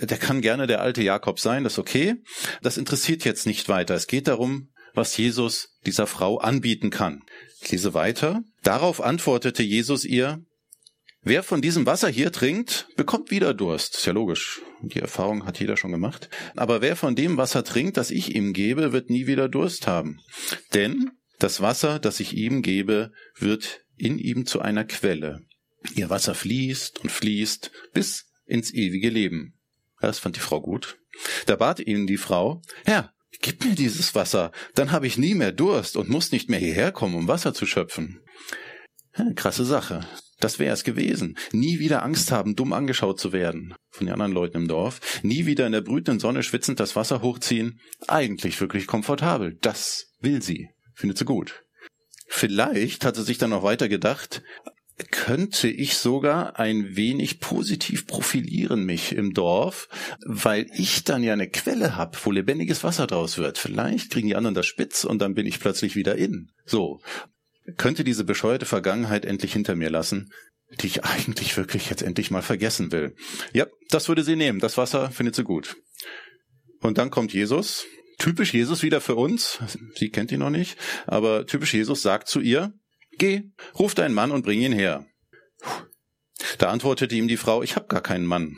Der 0.01 0.19
kann 0.19 0.41
gerne 0.41 0.67
der 0.67 0.81
alte 0.81 1.03
Jakob 1.03 1.41
sein, 1.41 1.65
das 1.65 1.75
ist 1.75 1.79
okay. 1.79 2.17
Das 2.63 2.79
interessiert 2.79 3.25
jetzt 3.25 3.47
nicht 3.47 3.69
weiter. 3.69 3.95
Es 3.95 4.07
geht 4.07 4.29
darum, 4.29 4.69
was 4.95 5.17
Jesus 5.17 5.77
dieser 5.85 6.07
Frau 6.07 6.39
anbieten 6.39 6.91
kann. 6.91 7.23
Ich 7.61 7.73
lese 7.73 7.95
weiter. 7.95 8.43
Darauf 8.63 9.03
antwortete 9.03 9.63
Jesus 9.63 10.05
ihr, 10.05 10.43
Wer 11.29 11.43
von 11.43 11.61
diesem 11.61 11.87
Wasser 11.87 12.09
hier 12.09 12.31
trinkt, 12.31 12.87
bekommt 12.95 13.33
wieder 13.33 13.53
Durst. 13.53 13.97
Ist 13.97 14.07
ja 14.07 14.13
logisch. 14.13 14.61
Die 14.81 15.01
Erfahrung 15.01 15.45
hat 15.45 15.59
jeder 15.59 15.77
schon 15.77 15.91
gemacht. 15.91 16.31
Aber 16.55 16.83
wer 16.83 16.95
von 16.95 17.17
dem 17.17 17.37
Wasser 17.37 17.65
trinkt, 17.65 17.97
das 17.97 18.13
ich 18.13 18.37
ihm 18.37 18.53
gebe, 18.53 18.93
wird 18.93 19.11
nie 19.11 19.27
wieder 19.27 19.49
Durst 19.49 19.89
haben. 19.89 20.21
Denn 20.73 21.11
das 21.41 21.61
Wasser, 21.61 21.99
das 21.99 22.21
ich 22.21 22.37
ihm 22.37 22.63
gebe, 22.63 23.11
wird 23.35 23.81
in 23.97 24.21
ihm 24.21 24.47
zu 24.47 24.61
einer 24.61 24.85
Quelle. 24.85 25.41
Ihr 25.97 26.11
Wasser 26.11 26.37
fließt 26.37 27.01
und 27.01 27.11
fließt 27.11 27.73
bis 27.93 28.27
ins 28.45 28.73
ewige 28.73 29.11
Leben. 29.11 29.59
Das 30.01 30.21
fand 30.21 30.37
die 30.37 30.41
Frau 30.41 30.61
gut. 30.61 30.97
Da 31.47 31.57
bat 31.57 31.81
ihnen 31.81 32.07
die 32.07 32.19
Frau, 32.19 32.63
Herr, 32.85 33.13
gib 33.41 33.65
mir 33.65 33.75
dieses 33.75 34.15
Wasser, 34.15 34.53
dann 34.77 34.93
habe 34.93 35.09
ich 35.09 35.19
nie 35.19 35.35
mehr 35.35 35.51
Durst 35.51 35.97
und 35.97 36.09
muss 36.09 36.31
nicht 36.31 36.49
mehr 36.49 36.61
hierher 36.61 36.93
kommen, 36.93 37.17
um 37.17 37.27
Wasser 37.27 37.53
zu 37.53 37.67
schöpfen. 37.67 38.21
Ja, 39.19 39.25
krasse 39.35 39.65
Sache. 39.65 40.07
Das 40.41 40.59
wäre 40.59 40.75
es 40.75 40.85
gewesen. 40.85 41.37
Nie 41.53 41.79
wieder 41.79 42.03
Angst 42.03 42.31
haben, 42.31 42.57
dumm 42.57 42.73
angeschaut 42.73 43.19
zu 43.19 43.33
werden 43.33 43.75
von 43.91 44.07
den 44.07 44.13
anderen 44.13 44.33
Leuten 44.33 44.59
im 44.59 44.69
Dorf. 44.69 45.01
Nie 45.23 45.47
wieder 45.47 45.67
in 45.67 45.73
der 45.73 45.81
brütenden 45.81 46.21
Sonne 46.21 46.43
schwitzend 46.43 46.79
das 46.81 46.95
Wasser 46.97 47.23
hochziehen. 47.23 47.81
Eigentlich 48.07 48.61
wirklich 48.61 48.87
komfortabel. 48.87 49.57
Das 49.61 50.13
will 50.21 50.43
sie. 50.43 50.69
Findet 50.95 51.19
sie 51.19 51.25
gut. 51.25 51.63
Vielleicht 52.29 53.05
hat 53.05 53.17
er 53.17 53.23
sich 53.23 53.39
dann 53.39 53.51
noch 53.51 53.63
weiter 53.63 53.89
gedacht, 53.89 54.43
könnte 55.11 55.69
ich 55.69 55.97
sogar 55.97 56.59
ein 56.59 56.97
wenig 56.97 57.41
positiv 57.41 58.07
profilieren 58.07 58.85
mich 58.85 59.13
im 59.13 59.35
Dorf, 59.35 59.89
weil 60.25 60.67
ich 60.75 61.05
dann 61.05 61.23
ja 61.23 61.35
eine 61.35 61.49
Quelle 61.49 61.97
hab, 61.97 62.25
wo 62.25 62.31
lebendiges 62.31 62.83
Wasser 62.83 63.07
draus 63.07 63.37
wird. 63.37 63.59
Vielleicht 63.59 64.11
kriegen 64.11 64.29
die 64.29 64.37
anderen 64.37 64.55
das 64.55 64.67
spitz 64.67 65.05
und 65.05 65.21
dann 65.21 65.35
bin 65.35 65.47
ich 65.47 65.61
plötzlich 65.61 65.97
wieder 65.97 66.17
in. 66.17 66.51
So. 66.65 67.01
Könnte 67.77 68.05
diese 68.05 68.25
bescheuerte 68.25 68.67
Vergangenheit 68.67 69.25
endlich 69.25 69.53
hinter 69.53 69.75
mir 69.75 69.91
lassen, 69.91 70.31
die 70.81 70.87
ich 70.87 71.05
eigentlich 71.05 71.57
wirklich 71.57 71.91
jetzt 71.91 72.03
endlich 72.03 72.31
mal 72.31 72.43
vergessen 72.43 72.93
will. 72.93 73.15
Ja, 73.53 73.67
das 73.91 74.09
würde 74.09 74.25
sie 74.25 74.37
nehmen. 74.37 74.61
Das 74.61 74.77
Wasser 74.77 75.11
findet 75.11 75.35
sie 75.35 75.45
gut. 75.45 75.77
Und 76.81 76.99
dann 76.99 77.11
kommt 77.11 77.33
Jesus. 77.33 77.85
Typisch 78.19 78.55
Jesus 78.55 78.83
wieder 78.83 79.01
für 79.01 79.17
uns. 79.17 79.59
Sie 79.95 80.11
kennt 80.11 80.33
ihn 80.33 80.41
noch 80.41 80.51
nicht. 80.51 80.79
Aber 81.07 81.47
typisch 81.47 81.75
Jesus 81.75 82.03
sagt 82.03 82.29
zu 82.29 82.41
ihr, 82.41 82.73
Geh, 83.19 83.45
ruf 83.79 83.95
deinen 83.95 84.15
Mann 84.15 84.31
und 84.31 84.45
bring 84.45 84.61
ihn 84.61 84.73
her. 84.73 85.07
Da 86.59 86.69
antwortete 86.69 87.15
ihm 87.15 87.29
die 87.29 87.39
Frau, 87.39 87.63
ich 87.63 87.77
habe 87.77 87.87
gar 87.87 88.03
keinen 88.03 88.27
Mann. 88.27 88.57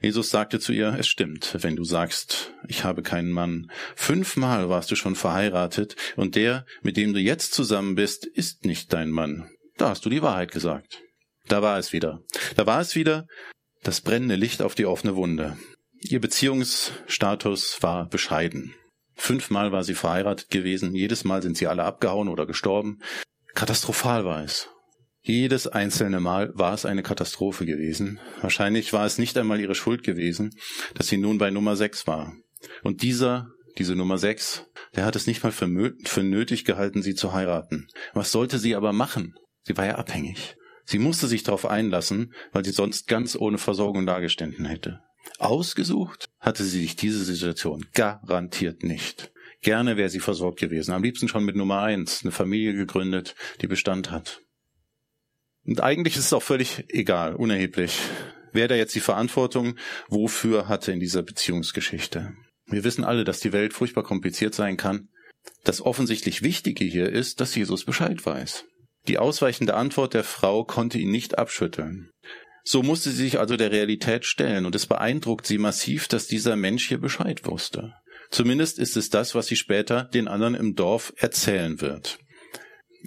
Jesus 0.00 0.30
sagte 0.30 0.60
zu 0.60 0.72
ihr, 0.72 0.96
es 0.98 1.08
stimmt, 1.08 1.56
wenn 1.60 1.76
du 1.76 1.84
sagst, 1.84 2.52
ich 2.68 2.84
habe 2.84 3.02
keinen 3.02 3.30
Mann. 3.30 3.70
Fünfmal 3.94 4.68
warst 4.68 4.90
du 4.90 4.96
schon 4.96 5.16
verheiratet, 5.16 5.96
und 6.16 6.36
der, 6.36 6.64
mit 6.82 6.96
dem 6.96 7.12
du 7.12 7.20
jetzt 7.20 7.54
zusammen 7.54 7.94
bist, 7.94 8.26
ist 8.26 8.64
nicht 8.64 8.92
dein 8.92 9.10
Mann. 9.10 9.50
Da 9.76 9.90
hast 9.90 10.04
du 10.04 10.10
die 10.10 10.22
Wahrheit 10.22 10.52
gesagt. 10.52 11.02
Da 11.48 11.62
war 11.62 11.78
es 11.78 11.92
wieder. 11.92 12.20
Da 12.56 12.66
war 12.66 12.80
es 12.80 12.94
wieder 12.94 13.26
das 13.82 14.00
brennende 14.00 14.36
Licht 14.36 14.62
auf 14.62 14.74
die 14.74 14.86
offene 14.86 15.16
Wunde. 15.16 15.56
Ihr 16.00 16.20
Beziehungsstatus 16.20 17.82
war 17.82 18.08
bescheiden. 18.08 18.74
Fünfmal 19.14 19.72
war 19.72 19.82
sie 19.82 19.94
verheiratet 19.94 20.50
gewesen, 20.50 20.94
jedes 20.94 21.24
Mal 21.24 21.42
sind 21.42 21.56
sie 21.56 21.66
alle 21.66 21.84
abgehauen 21.84 22.28
oder 22.28 22.46
gestorben. 22.46 23.00
Katastrophal 23.54 24.24
war 24.24 24.44
es. 24.44 24.68
Jedes 25.28 25.66
einzelne 25.66 26.20
Mal 26.20 26.52
war 26.54 26.72
es 26.72 26.86
eine 26.86 27.02
Katastrophe 27.02 27.66
gewesen. 27.66 28.20
Wahrscheinlich 28.42 28.92
war 28.92 29.04
es 29.04 29.18
nicht 29.18 29.36
einmal 29.36 29.58
ihre 29.58 29.74
Schuld 29.74 30.04
gewesen, 30.04 30.54
dass 30.94 31.08
sie 31.08 31.16
nun 31.16 31.38
bei 31.38 31.50
Nummer 31.50 31.74
sechs 31.74 32.06
war. 32.06 32.32
Und 32.84 33.02
dieser, 33.02 33.48
diese 33.76 33.96
Nummer 33.96 34.18
sechs, 34.18 34.66
der 34.94 35.04
hat 35.04 35.16
es 35.16 35.26
nicht 35.26 35.42
mal 35.42 35.50
für, 35.50 35.94
für 36.04 36.22
nötig 36.22 36.64
gehalten, 36.64 37.02
sie 37.02 37.16
zu 37.16 37.32
heiraten. 37.32 37.88
Was 38.14 38.30
sollte 38.30 38.60
sie 38.60 38.76
aber 38.76 38.92
machen? 38.92 39.34
Sie 39.64 39.76
war 39.76 39.84
ja 39.84 39.96
abhängig. 39.96 40.54
Sie 40.84 41.00
musste 41.00 41.26
sich 41.26 41.42
darauf 41.42 41.66
einlassen, 41.66 42.32
weil 42.52 42.64
sie 42.64 42.70
sonst 42.70 43.08
ganz 43.08 43.34
ohne 43.34 43.58
Versorgung 43.58 44.06
dagestanden 44.06 44.64
hätte. 44.64 45.00
Ausgesucht 45.40 46.26
hatte 46.38 46.62
sie 46.62 46.82
sich 46.82 46.94
diese 46.94 47.24
Situation 47.24 47.84
garantiert 47.94 48.84
nicht. 48.84 49.32
Gerne 49.60 49.96
wäre 49.96 50.08
sie 50.08 50.20
versorgt 50.20 50.60
gewesen. 50.60 50.92
Am 50.92 51.02
liebsten 51.02 51.26
schon 51.26 51.44
mit 51.44 51.56
Nummer 51.56 51.82
eins, 51.82 52.20
eine 52.22 52.30
Familie 52.30 52.74
gegründet, 52.74 53.34
die 53.60 53.66
Bestand 53.66 54.12
hat. 54.12 54.45
Und 55.66 55.82
eigentlich 55.82 56.16
ist 56.16 56.26
es 56.26 56.32
auch 56.32 56.42
völlig 56.42 56.84
egal, 56.88 57.34
unerheblich, 57.34 57.98
wer 58.52 58.68
da 58.68 58.74
jetzt 58.74 58.94
die 58.94 59.00
Verantwortung 59.00 59.76
wofür 60.08 60.68
hatte 60.68 60.92
in 60.92 61.00
dieser 61.00 61.22
Beziehungsgeschichte. 61.22 62.34
Wir 62.66 62.84
wissen 62.84 63.04
alle, 63.04 63.24
dass 63.24 63.40
die 63.40 63.52
Welt 63.52 63.72
furchtbar 63.72 64.04
kompliziert 64.04 64.54
sein 64.54 64.76
kann. 64.76 65.08
Das 65.64 65.80
offensichtlich 65.80 66.42
Wichtige 66.42 66.84
hier 66.84 67.08
ist, 67.08 67.40
dass 67.40 67.54
Jesus 67.54 67.84
Bescheid 67.84 68.24
weiß. 68.24 68.64
Die 69.08 69.18
ausweichende 69.18 69.74
Antwort 69.74 70.14
der 70.14 70.24
Frau 70.24 70.64
konnte 70.64 70.98
ihn 70.98 71.10
nicht 71.10 71.38
abschütteln. 71.38 72.10
So 72.64 72.82
musste 72.82 73.10
sie 73.10 73.22
sich 73.22 73.38
also 73.38 73.56
der 73.56 73.70
Realität 73.70 74.24
stellen, 74.24 74.66
und 74.66 74.74
es 74.74 74.86
beeindruckt 74.86 75.46
sie 75.46 75.58
massiv, 75.58 76.08
dass 76.08 76.26
dieser 76.26 76.56
Mensch 76.56 76.88
hier 76.88 76.98
Bescheid 76.98 77.46
wusste. 77.46 77.94
Zumindest 78.30 78.80
ist 78.80 78.96
es 78.96 79.08
das, 79.08 79.36
was 79.36 79.46
sie 79.46 79.54
später 79.54 80.02
den 80.02 80.26
anderen 80.26 80.56
im 80.56 80.74
Dorf 80.74 81.12
erzählen 81.16 81.80
wird. 81.80 82.18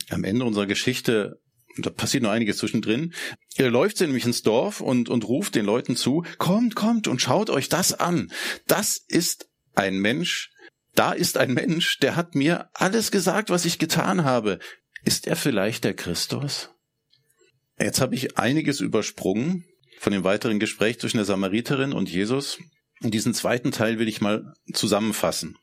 Am 0.10 0.24
Ende 0.24 0.46
unserer 0.46 0.66
Geschichte, 0.66 1.42
da 1.86 1.90
passiert 1.90 2.24
noch 2.24 2.32
einiges 2.32 2.58
zwischendrin, 2.58 3.14
läuft 3.58 3.98
sie 3.98 4.06
nämlich 4.06 4.26
ins 4.26 4.42
Dorf 4.42 4.82
und, 4.82 5.10
und 5.10 5.28
ruft 5.28 5.56
den 5.56 5.66
Leuten 5.66 5.96
zu, 5.96 6.24
kommt, 6.38 6.76
kommt 6.76 7.08
und 7.08 7.22
schaut 7.22 7.50
euch 7.50 7.70
das 7.70 7.94
an. 7.94 8.32
Das 8.68 8.98
ist 9.08 9.50
ein 9.76 10.00
Mensch, 10.00 10.52
da 10.96 11.14
ist 11.14 11.38
ein 11.38 11.54
Mensch, 11.54 12.00
der 12.00 12.16
hat 12.16 12.36
mir 12.36 12.70
alles 12.74 13.12
gesagt, 13.12 13.50
was 13.50 13.66
ich 13.66 13.80
getan 13.80 14.24
habe. 14.24 14.60
Ist 15.06 15.28
er 15.28 15.36
vielleicht 15.36 15.84
der 15.84 15.94
Christus? 15.94 16.70
Jetzt 17.80 18.02
habe 18.02 18.16
ich 18.16 18.38
einiges 18.38 18.82
übersprungen 18.82 19.66
von 20.00 20.12
dem 20.12 20.24
weiteren 20.24 20.60
Gespräch 20.60 21.00
zwischen 21.00 21.18
der 21.18 21.26
Samariterin 21.26 21.94
und 21.94 22.10
Jesus. 22.10 22.60
Und 23.02 23.14
diesen 23.14 23.34
zweiten 23.34 23.72
Teil 23.72 24.00
will 24.00 24.10
ich 24.10 24.20
mal 24.20 24.54
zusammenfassen. 24.74 25.58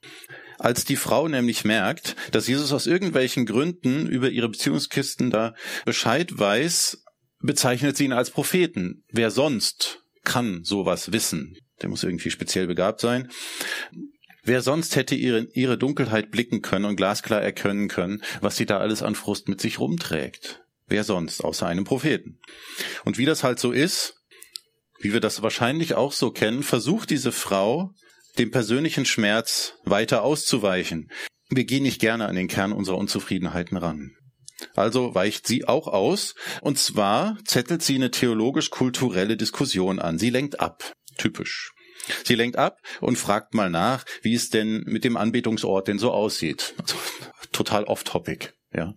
Als 0.59 0.85
die 0.85 0.97
Frau 0.97 1.29
nämlich 1.29 1.65
merkt, 1.65 2.17
dass 2.33 2.49
Jesus 2.49 2.73
aus 2.73 2.87
irgendwelchen 2.87 3.47
Gründen 3.47 4.07
über 4.07 4.31
ihre 4.31 4.49
Beziehungskisten 4.49 5.31
da 5.31 5.55
Bescheid 5.85 6.39
weiß, 6.39 7.05
bezeichnet 7.41 7.97
sie 7.97 8.07
ihn 8.07 8.13
als 8.13 8.31
Propheten. 8.31 9.05
Wer 9.11 9.31
sonst 9.31 10.03
kann 10.25 10.65
sowas 10.65 11.13
wissen? 11.13 11.57
Der 11.83 11.89
muss 11.89 12.03
irgendwie 12.03 12.31
speziell 12.31 12.67
begabt 12.67 13.01
sein. 13.01 13.31
Wer 14.43 14.63
sonst 14.63 14.97
hätte 14.97 15.15
ihre, 15.15 15.49
ihre 15.55 15.77
Dunkelheit 15.77 16.31
blicken 16.31 16.63
können 16.63 16.85
und 16.85 16.97
glasklar 16.97 17.43
erkennen 17.43 17.89
können, 17.89 18.23
was 18.41 18.57
sie 18.57 18.65
da 18.65 18.79
alles 18.79 19.03
an 19.03 19.15
Frust 19.15 19.49
mit 19.49 19.61
sich 19.61 19.81
rumträgt? 19.81 20.63
Wer 20.87 21.03
sonst, 21.03 21.43
außer 21.43 21.67
einem 21.67 21.85
Propheten? 21.85 22.39
Und 23.05 23.19
wie 23.19 23.25
das 23.25 23.43
halt 23.43 23.59
so 23.59 23.73
ist, 23.73 24.23
wie 25.01 25.13
wir 25.13 25.21
das 25.21 25.43
wahrscheinlich 25.43 25.95
auch 25.95 26.13
so 26.13 26.31
kennen, 26.31 26.63
versucht 26.63 27.11
diese 27.11 27.33
Frau, 27.33 27.93
dem 28.39 28.51
persönlichen 28.51 29.05
Schmerz 29.05 29.75
weiter 29.85 30.23
auszuweichen. 30.23 31.11
Wir 31.49 31.65
gehen 31.65 31.85
nicht 31.85 32.01
gerne 32.01 32.27
an 32.27 32.37
den 32.37 32.49
Kern 32.49 32.73
unserer 32.73 32.99
Unzufriedenheiten 32.99 33.77
ran. 33.77 34.13
Also 34.75 35.15
weicht 35.15 35.47
sie 35.47 35.69
auch 35.69 35.87
aus, 35.87 36.35
und 36.63 36.79
zwar 36.79 37.37
zettelt 37.45 37.83
sie 37.83 37.95
eine 37.95 38.11
theologisch-kulturelle 38.11 39.37
Diskussion 39.37 39.99
an. 39.99 40.19
Sie 40.19 40.31
lenkt 40.31 40.61
ab. 40.61 40.93
Typisch. 41.19 41.73
Sie 42.25 42.35
lenkt 42.35 42.57
ab 42.57 42.79
und 43.01 43.17
fragt 43.17 43.55
mal 43.55 43.71
nach, 43.71 44.05
wie 44.23 44.35
es 44.35 44.51
denn 44.51 44.83
mit 44.87 45.05
dem 45.05 45.17
Anbetungsort 45.17 45.89
denn 45.89 45.99
so 45.99 46.13
aussieht. 46.13 46.75
Also, 46.81 46.97
total 47.53 47.85
off-topic, 47.85 48.51
ja. 48.73 48.95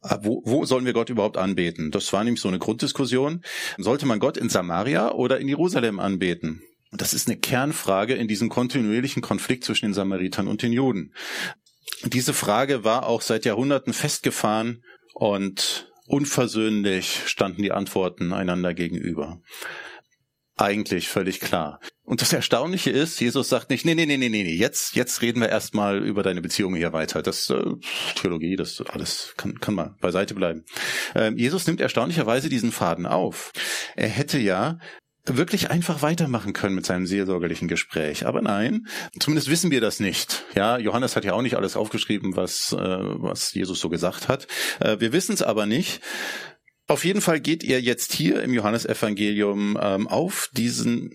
Ah, 0.00 0.18
wo, 0.22 0.42
wo 0.44 0.66
sollen 0.66 0.84
wir 0.84 0.92
Gott 0.92 1.08
überhaupt 1.08 1.38
anbeten? 1.38 1.90
Das 1.90 2.12
war 2.12 2.22
nämlich 2.22 2.42
so 2.42 2.48
eine 2.48 2.58
Grunddiskussion. 2.58 3.42
Sollte 3.78 4.04
man 4.04 4.18
Gott 4.18 4.36
in 4.36 4.50
Samaria 4.50 5.12
oder 5.12 5.40
in 5.40 5.48
Jerusalem 5.48 5.98
anbeten? 5.98 6.62
Das 6.96 7.12
ist 7.12 7.28
eine 7.28 7.36
Kernfrage 7.36 8.14
in 8.14 8.28
diesem 8.28 8.48
kontinuierlichen 8.48 9.22
Konflikt 9.22 9.64
zwischen 9.64 9.86
den 9.86 9.94
Samaritern 9.94 10.48
und 10.48 10.62
den 10.62 10.72
Juden. 10.72 11.12
Diese 12.04 12.34
Frage 12.34 12.84
war 12.84 13.06
auch 13.06 13.20
seit 13.20 13.44
Jahrhunderten 13.44 13.92
festgefahren 13.92 14.82
und 15.14 15.92
unversöhnlich 16.06 17.22
standen 17.26 17.62
die 17.62 17.72
Antworten 17.72 18.32
einander 18.32 18.74
gegenüber. 18.74 19.40
Eigentlich 20.56 21.08
völlig 21.08 21.40
klar. 21.40 21.80
Und 22.04 22.20
das 22.20 22.32
Erstaunliche 22.32 22.90
ist, 22.90 23.18
Jesus 23.20 23.48
sagt 23.48 23.70
nicht, 23.70 23.84
nee, 23.84 23.94
nee, 23.94 24.06
nee, 24.06 24.18
nee, 24.18 24.28
nee, 24.28 24.54
jetzt, 24.54 24.94
jetzt 24.94 25.20
reden 25.20 25.40
wir 25.40 25.48
erstmal 25.48 26.04
über 26.04 26.22
deine 26.22 26.42
Beziehung 26.42 26.76
hier 26.76 26.92
weiter. 26.92 27.22
Das 27.22 27.50
äh, 27.50 27.62
Theologie, 28.14 28.54
das 28.54 28.80
alles 28.82 29.34
kann, 29.36 29.58
kann 29.58 29.74
mal 29.74 29.96
beiseite 30.00 30.34
bleiben. 30.34 30.64
Ähm, 31.16 31.36
Jesus 31.38 31.66
nimmt 31.66 31.80
erstaunlicherweise 31.80 32.48
diesen 32.48 32.70
Faden 32.70 33.06
auf. 33.06 33.52
Er 33.96 34.08
hätte 34.08 34.38
ja 34.38 34.78
wirklich 35.26 35.70
einfach 35.70 36.02
weitermachen 36.02 36.52
können 36.52 36.74
mit 36.74 36.84
seinem 36.84 37.06
seelsorgerlichen 37.06 37.68
Gespräch. 37.68 38.26
Aber 38.26 38.42
nein, 38.42 38.86
zumindest 39.18 39.48
wissen 39.48 39.70
wir 39.70 39.80
das 39.80 40.00
nicht. 40.00 40.44
Ja, 40.54 40.78
Johannes 40.78 41.16
hat 41.16 41.24
ja 41.24 41.32
auch 41.32 41.42
nicht 41.42 41.56
alles 41.56 41.76
aufgeschrieben, 41.76 42.36
was, 42.36 42.72
äh, 42.72 42.76
was 42.78 43.54
Jesus 43.54 43.80
so 43.80 43.88
gesagt 43.88 44.28
hat. 44.28 44.46
Äh, 44.80 45.00
wir 45.00 45.12
wissen 45.12 45.32
es 45.32 45.42
aber 45.42 45.66
nicht. 45.66 46.00
Auf 46.86 47.04
jeden 47.04 47.22
Fall 47.22 47.40
geht 47.40 47.62
ihr 47.62 47.80
jetzt 47.80 48.12
hier 48.12 48.42
im 48.42 48.52
Johannesevangelium 48.52 49.78
ähm, 49.80 50.08
auf 50.08 50.50
diesen 50.52 51.12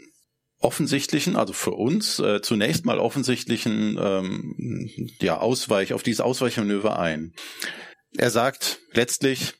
offensichtlichen, 0.57 1.35
also 1.35 1.53
für 1.53 1.71
uns 1.71 2.19
äh, 2.19 2.41
zunächst 2.41 2.85
mal 2.85 2.99
offensichtlichen 2.99 3.97
ähm, 4.01 4.89
ja, 5.21 5.37
Ausweich, 5.37 5.93
auf 5.93 6.03
dieses 6.03 6.21
Ausweichmanöver 6.21 6.99
ein. 6.99 7.33
Er 8.17 8.31
sagt 8.31 8.79
letztlich, 8.91 9.53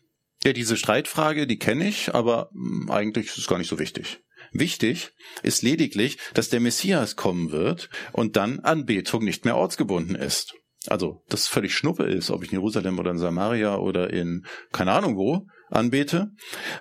ja, 0.43 0.53
diese 0.53 0.77
Streitfrage, 0.77 1.47
die 1.47 1.59
kenne 1.59 1.87
ich, 1.87 2.13
aber 2.15 2.49
hm, 2.53 2.89
eigentlich 2.89 3.27
ist 3.27 3.37
es 3.37 3.47
gar 3.47 3.59
nicht 3.59 3.69
so 3.69 3.79
wichtig. 3.79 4.19
Wichtig 4.51 5.11
ist 5.43 5.61
lediglich, 5.61 6.17
dass 6.33 6.49
der 6.49 6.59
Messias 6.59 7.15
kommen 7.15 7.51
wird 7.51 7.89
und 8.11 8.35
dann 8.35 8.59
Anbetung 8.59 9.23
nicht 9.23 9.45
mehr 9.45 9.57
ortsgebunden 9.57 10.15
ist. 10.15 10.55
Also, 10.87 11.23
dass 11.27 11.47
völlig 11.47 11.73
schnuppe 11.73 12.03
ist, 12.03 12.31
ob 12.31 12.43
ich 12.43 12.51
in 12.51 12.59
Jerusalem 12.59 12.99
oder 12.99 13.11
in 13.11 13.17
Samaria 13.17 13.77
oder 13.77 14.11
in 14.11 14.45
keine 14.71 14.93
Ahnung 14.93 15.17
wo 15.17 15.45
anbete. 15.69 16.31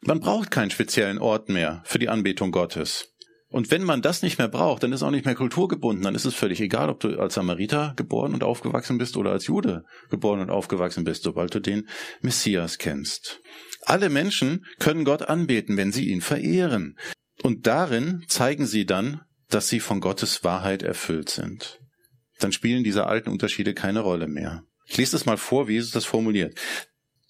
Man 0.02 0.20
braucht 0.20 0.50
keinen 0.50 0.70
speziellen 0.70 1.18
Ort 1.18 1.48
mehr 1.48 1.82
für 1.84 1.98
die 1.98 2.08
Anbetung 2.08 2.52
Gottes. 2.52 3.12
Und 3.50 3.70
wenn 3.70 3.82
man 3.82 4.02
das 4.02 4.22
nicht 4.22 4.38
mehr 4.38 4.48
braucht, 4.48 4.82
dann 4.82 4.92
ist 4.92 5.02
auch 5.02 5.10
nicht 5.10 5.25
mehr 5.25 5.34
kulturgebunden. 5.34 6.04
Dann 6.04 6.14
ist 6.14 6.26
es 6.26 6.34
völlig 6.34 6.60
egal, 6.60 6.90
ob 6.90 7.00
du 7.00 7.18
als 7.18 7.34
Samariter 7.34 7.94
geboren 7.96 8.34
und 8.34 8.44
aufgewachsen 8.44 8.98
bist 8.98 9.16
oder 9.16 9.32
als 9.32 9.46
Jude 9.46 9.84
geboren 10.10 10.40
und 10.40 10.50
aufgewachsen 10.50 11.04
bist, 11.04 11.22
sobald 11.22 11.54
du 11.54 11.60
den 11.60 11.88
Messias 12.20 12.76
kennst. 12.76 13.40
Alle 13.82 14.10
Menschen 14.10 14.66
können 14.78 15.04
Gott 15.04 15.22
anbeten, 15.22 15.78
wenn 15.78 15.92
sie 15.92 16.10
ihn 16.10 16.20
verehren. 16.20 16.98
Und 17.42 17.66
darin 17.66 18.25
zeigen 18.28 18.66
sie 18.66 18.87
dann, 18.87 19.21
dass 19.49 19.68
sie 19.68 19.80
von 19.80 20.00
Gottes 20.00 20.45
Wahrheit 20.45 20.83
erfüllt 20.83 21.30
sind. 21.30 21.80
Dann 22.38 22.52
spielen 22.52 22.85
diese 22.85 23.07
alten 23.07 23.30
Unterschiede 23.30 23.75
keine 23.75 24.00
Rolle 24.00 24.28
mehr. 24.28 24.64
Ich 24.87 24.97
lese 24.97 25.12
das 25.12 25.26
mal 25.26 25.37
vor, 25.37 25.68
wie 25.68 25.75
Jesus 25.75 25.90
das 25.90 26.04
formuliert. 26.04 26.59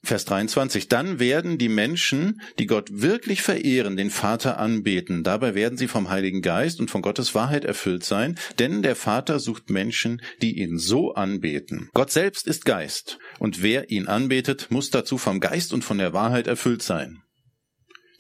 Vers 0.05 0.25
23. 0.27 0.89
Dann 0.89 1.19
werden 1.19 1.59
die 1.59 1.69
Menschen, 1.69 2.41
die 2.59 2.67
Gott 2.67 2.89
wirklich 2.93 3.43
verehren, 3.43 3.97
den 3.97 4.11
Vater 4.11 4.59
anbeten. 4.59 5.25
Dabei 5.25 5.55
werden 5.55 5.77
sie 5.77 5.89
vom 5.89 6.09
Heiligen 6.09 6.41
Geist 6.41 6.79
und 6.79 6.91
von 6.91 7.03
Gottes 7.03 7.35
Wahrheit 7.35 7.65
erfüllt 7.65 8.05
sein, 8.05 8.39
denn 8.59 8.83
der 8.83 8.95
Vater 8.95 9.41
sucht 9.41 9.71
Menschen, 9.71 10.23
die 10.41 10.59
ihn 10.61 10.79
so 10.79 11.15
anbeten. 11.15 11.91
Gott 11.95 12.13
selbst 12.13 12.47
ist 12.47 12.65
Geist, 12.65 13.19
und 13.41 13.61
wer 13.61 13.91
ihn 13.91 14.07
anbetet, 14.07 14.71
muss 14.71 14.91
dazu 14.91 15.19
vom 15.19 15.41
Geist 15.41 15.73
und 15.73 15.83
von 15.85 15.99
der 15.99 16.13
Wahrheit 16.13 16.47
erfüllt 16.47 16.83
sein. 16.83 17.23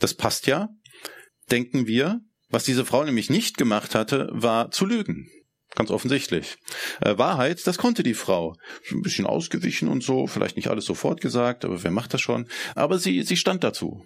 Das 0.00 0.14
passt 0.14 0.46
ja, 0.46 0.68
denken 1.50 1.86
wir. 1.86 2.20
Was 2.50 2.64
diese 2.64 2.86
Frau 2.86 3.04
nämlich 3.04 3.28
nicht 3.28 3.58
gemacht 3.58 3.94
hatte, 3.94 4.28
war 4.32 4.70
zu 4.70 4.86
lügen. 4.86 5.28
Ganz 5.74 5.90
offensichtlich. 5.90 6.56
Äh, 7.00 7.18
Wahrheit, 7.18 7.66
das 7.66 7.76
konnte 7.76 8.02
die 8.02 8.14
Frau. 8.14 8.56
Ein 8.90 9.02
bisschen 9.02 9.26
ausgewichen 9.26 9.88
und 9.88 10.02
so, 10.02 10.26
vielleicht 10.26 10.56
nicht 10.56 10.68
alles 10.68 10.86
sofort 10.86 11.20
gesagt, 11.20 11.64
aber 11.64 11.82
wer 11.82 11.90
macht 11.90 12.14
das 12.14 12.22
schon? 12.22 12.48
Aber 12.74 12.98
sie, 12.98 13.22
sie 13.22 13.36
stand 13.36 13.64
dazu. 13.64 14.02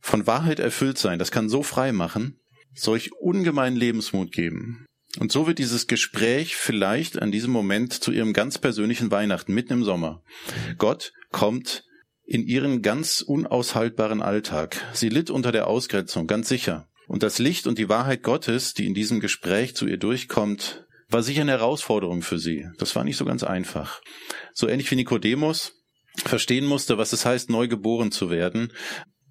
Von 0.00 0.26
Wahrheit 0.26 0.60
erfüllt 0.60 0.98
sein, 0.98 1.18
das 1.18 1.30
kann 1.30 1.48
so 1.48 1.62
frei 1.62 1.92
machen, 1.92 2.38
solch 2.74 3.12
ungemeinen 3.14 3.76
Lebensmut 3.76 4.32
geben. 4.32 4.86
Und 5.18 5.32
so 5.32 5.46
wird 5.46 5.58
dieses 5.58 5.86
Gespräch 5.86 6.56
vielleicht 6.56 7.20
an 7.20 7.32
diesem 7.32 7.50
Moment 7.50 7.94
zu 7.94 8.12
ihrem 8.12 8.34
ganz 8.34 8.58
persönlichen 8.58 9.10
Weihnachten 9.10 9.54
mitten 9.54 9.72
im 9.72 9.84
Sommer. 9.84 10.22
Gott 10.76 11.12
kommt 11.32 11.84
in 12.26 12.42
ihren 12.42 12.82
ganz 12.82 13.22
unaushaltbaren 13.22 14.20
Alltag. 14.20 14.84
Sie 14.92 15.08
litt 15.08 15.30
unter 15.30 15.52
der 15.52 15.68
Ausgrenzung, 15.68 16.26
ganz 16.26 16.48
sicher. 16.48 16.88
Und 17.06 17.22
das 17.22 17.38
Licht 17.38 17.66
und 17.66 17.78
die 17.78 17.88
Wahrheit 17.88 18.22
Gottes, 18.24 18.74
die 18.74 18.86
in 18.86 18.94
diesem 18.94 19.20
Gespräch 19.20 19.76
zu 19.76 19.86
ihr 19.86 19.96
durchkommt, 19.96 20.84
war 21.08 21.22
sicher 21.22 21.42
eine 21.42 21.52
Herausforderung 21.52 22.22
für 22.22 22.38
sie. 22.38 22.66
Das 22.78 22.96
war 22.96 23.04
nicht 23.04 23.16
so 23.16 23.24
ganz 23.24 23.44
einfach. 23.44 24.00
So 24.52 24.66
ähnlich 24.66 24.90
wie 24.90 24.96
Nikodemus 24.96 25.72
verstehen 26.16 26.64
musste, 26.64 26.98
was 26.98 27.12
es 27.12 27.24
heißt, 27.24 27.48
neu 27.48 27.68
geboren 27.68 28.10
zu 28.10 28.28
werden 28.30 28.72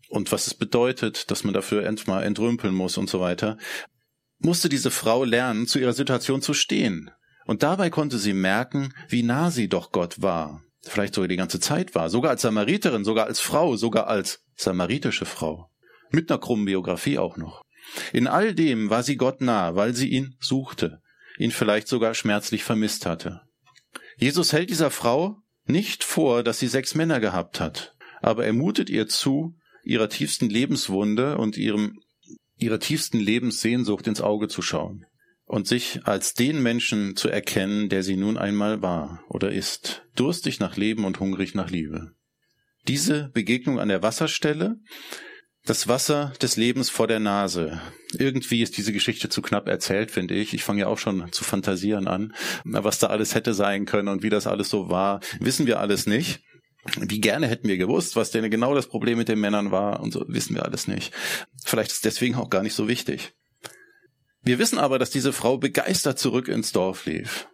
und 0.07 0.31
was 0.31 0.47
es 0.47 0.53
bedeutet, 0.53 1.29
dass 1.31 1.43
man 1.43 1.53
dafür 1.53 1.83
erstmal 1.83 2.23
entrümpeln 2.23 2.73
muss 2.73 2.97
und 2.97 3.09
so 3.09 3.19
weiter, 3.19 3.57
musste 4.37 4.69
diese 4.69 4.91
Frau 4.91 5.23
lernen, 5.23 5.67
zu 5.67 5.79
ihrer 5.79 5.93
Situation 5.93 6.41
zu 6.41 6.53
stehen. 6.53 7.11
Und 7.45 7.63
dabei 7.63 7.89
konnte 7.89 8.17
sie 8.17 8.33
merken, 8.33 8.93
wie 9.09 9.23
nah 9.23 9.51
sie 9.51 9.67
doch 9.67 9.91
Gott 9.91 10.21
war. 10.21 10.61
Vielleicht 10.87 11.15
sogar 11.15 11.27
die 11.27 11.35
ganze 11.35 11.59
Zeit 11.59 11.95
war. 11.95 12.09
Sogar 12.09 12.31
als 12.31 12.43
Samariterin, 12.43 13.03
sogar 13.03 13.25
als 13.25 13.39
Frau, 13.39 13.75
sogar 13.75 14.07
als 14.07 14.43
samaritische 14.55 15.25
Frau. 15.25 15.69
Mit 16.11 16.29
einer 16.29 16.39
krummen 16.39 16.65
Biografie 16.65 17.17
auch 17.17 17.37
noch. 17.37 17.63
In 18.13 18.27
all 18.27 18.53
dem 18.53 18.89
war 18.89 19.03
sie 19.03 19.17
Gott 19.17 19.41
nah, 19.41 19.75
weil 19.75 19.93
sie 19.95 20.09
ihn 20.09 20.35
suchte, 20.39 21.01
ihn 21.37 21.51
vielleicht 21.51 21.87
sogar 21.87 22.13
schmerzlich 22.13 22.63
vermisst 22.63 23.05
hatte. 23.05 23.41
Jesus 24.17 24.53
hält 24.53 24.69
dieser 24.69 24.91
Frau 24.91 25.37
nicht 25.65 26.03
vor, 26.03 26.43
dass 26.43 26.59
sie 26.59 26.67
sechs 26.67 26.95
Männer 26.95 27.19
gehabt 27.19 27.59
hat, 27.59 27.95
aber 28.21 28.45
er 28.45 28.53
mutet 28.53 28.89
ihr 28.89 29.07
zu, 29.07 29.55
ihrer 29.83 30.09
tiefsten 30.09 30.49
Lebenswunde 30.49 31.37
und 31.37 31.57
ihrem, 31.57 31.99
ihrer 32.57 32.79
tiefsten 32.79 33.19
Lebenssehnsucht 33.19 34.07
ins 34.07 34.21
Auge 34.21 34.47
zu 34.47 34.61
schauen 34.61 35.05
und 35.45 35.67
sich 35.67 36.01
als 36.05 36.33
den 36.33 36.61
Menschen 36.61 37.15
zu 37.15 37.29
erkennen, 37.29 37.89
der 37.89 38.03
sie 38.03 38.17
nun 38.17 38.37
einmal 38.37 38.81
war 38.81 39.23
oder 39.29 39.51
ist, 39.51 40.03
durstig 40.15 40.59
nach 40.59 40.77
Leben 40.77 41.05
und 41.05 41.19
hungrig 41.19 41.55
nach 41.55 41.69
Liebe. 41.69 42.11
Diese 42.87 43.29
Begegnung 43.33 43.79
an 43.79 43.89
der 43.89 44.03
Wasserstelle 44.03 44.77
das 45.65 45.87
Wasser 45.87 46.31
des 46.41 46.57
Lebens 46.57 46.91
vor 46.91 47.07
der 47.07 47.19
Nase. 47.19 47.81
Irgendwie 48.17 48.61
ist 48.61 48.77
diese 48.77 48.93
Geschichte 48.93 49.29
zu 49.29 49.41
knapp 49.41 49.67
erzählt, 49.67 50.11
finde 50.11 50.35
ich. 50.35 50.53
Ich 50.53 50.63
fange 50.63 50.81
ja 50.81 50.87
auch 50.87 50.99
schon 50.99 51.31
zu 51.31 51.43
fantasieren 51.43 52.07
an. 52.07 52.35
Was 52.63 52.99
da 52.99 53.07
alles 53.07 53.33
hätte 53.33 53.55
sein 53.55 53.85
können 53.85 54.07
und 54.07 54.21
wie 54.21 54.29
das 54.29 54.45
alles 54.45 54.69
so 54.69 54.89
war, 54.89 55.21
wissen 55.39 55.65
wir 55.65 55.79
alles 55.79 56.05
nicht. 56.05 56.41
Wie 56.99 57.19
gerne 57.19 57.47
hätten 57.47 57.67
wir 57.67 57.77
gewusst, 57.77 58.15
was 58.15 58.29
denn 58.29 58.49
genau 58.51 58.75
das 58.75 58.87
Problem 58.87 59.17
mit 59.17 59.27
den 59.27 59.39
Männern 59.39 59.71
war 59.71 60.01
und 60.01 60.11
so, 60.11 60.23
wissen 60.27 60.55
wir 60.55 60.65
alles 60.65 60.87
nicht. 60.87 61.11
Vielleicht 61.65 61.91
ist 61.91 62.05
deswegen 62.05 62.35
auch 62.35 62.51
gar 62.51 62.61
nicht 62.61 62.75
so 62.75 62.87
wichtig. 62.87 63.33
Wir 64.45 64.59
wissen 64.59 64.77
aber, 64.77 64.99
dass 64.99 65.09
diese 65.09 65.33
Frau 65.33 65.57
begeistert 65.57 66.19
zurück 66.19 66.47
ins 66.47 66.71
Dorf 66.71 67.07
lief. 67.07 67.47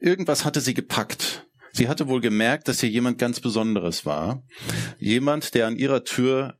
Irgendwas 0.00 0.44
hatte 0.44 0.60
sie 0.60 0.74
gepackt. 0.74 1.46
Sie 1.72 1.88
hatte 1.88 2.08
wohl 2.08 2.20
gemerkt, 2.20 2.66
dass 2.66 2.80
hier 2.80 2.88
jemand 2.88 3.18
ganz 3.18 3.38
Besonderes 3.38 4.04
war. 4.04 4.42
Jemand, 4.98 5.54
der 5.54 5.68
an 5.68 5.76
ihrer 5.76 6.02
Tür 6.02 6.58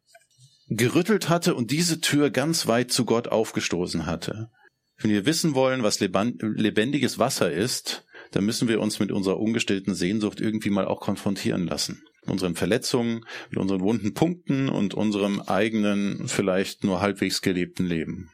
gerüttelt 0.69 1.29
hatte 1.29 1.57
und 1.57 1.73
diese 1.73 2.01
Tür 2.01 2.31
ganz 2.31 2.69
weit 2.69 2.93
zu 2.93 3.05
Gott 3.05 3.29
aufgestoßen 3.29 4.07
hatte. 4.07 4.51
Wenn 4.99 5.11
wir 5.11 5.27
wissen 5.27 5.55
wollen, 5.55 5.83
was 5.83 5.99
lebendiges 6.01 7.19
Wasser 7.19 7.51
ist, 7.51 8.05
dann 8.31 8.45
müssen 8.45 8.69
wir 8.69 8.81
uns 8.81 9.01
mit 9.01 9.11
unserer 9.11 9.41
ungestillten 9.41 9.95
Sehnsucht 9.95 10.41
irgendwie 10.41 10.71
mal 10.71 10.87
auch 10.87 11.01
konfrontieren 11.01 11.67
lassen. 11.67 12.05
Mit 12.23 12.31
unseren 12.31 12.55
Verletzungen, 12.55 13.25
mit 13.51 13.59
unseren 13.59 13.81
wunden 13.81 14.15
Punkten 14.15 14.69
und 14.69 14.95
unserem 14.95 15.41
eigenen, 15.41 16.29
vielleicht 16.29 16.85
nur 16.85 17.01
halbwegs 17.01 17.43
gelebten 17.43 17.87
Leben. 17.87 18.31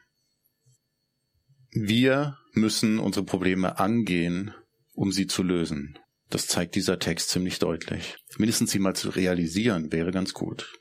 Wir 1.73 2.37
müssen 2.53 2.99
unsere 2.99 3.25
Probleme 3.25 3.79
angehen, 3.79 4.53
um 4.93 5.11
sie 5.11 5.27
zu 5.27 5.41
lösen. 5.43 5.97
Das 6.29 6.47
zeigt 6.47 6.75
dieser 6.75 6.99
Text 6.99 7.29
ziemlich 7.29 7.59
deutlich. 7.59 8.17
Mindestens 8.37 8.71
sie 8.71 8.79
mal 8.79 8.95
zu 8.95 9.09
realisieren 9.09 9.91
wäre 9.91 10.11
ganz 10.11 10.33
gut. 10.33 10.71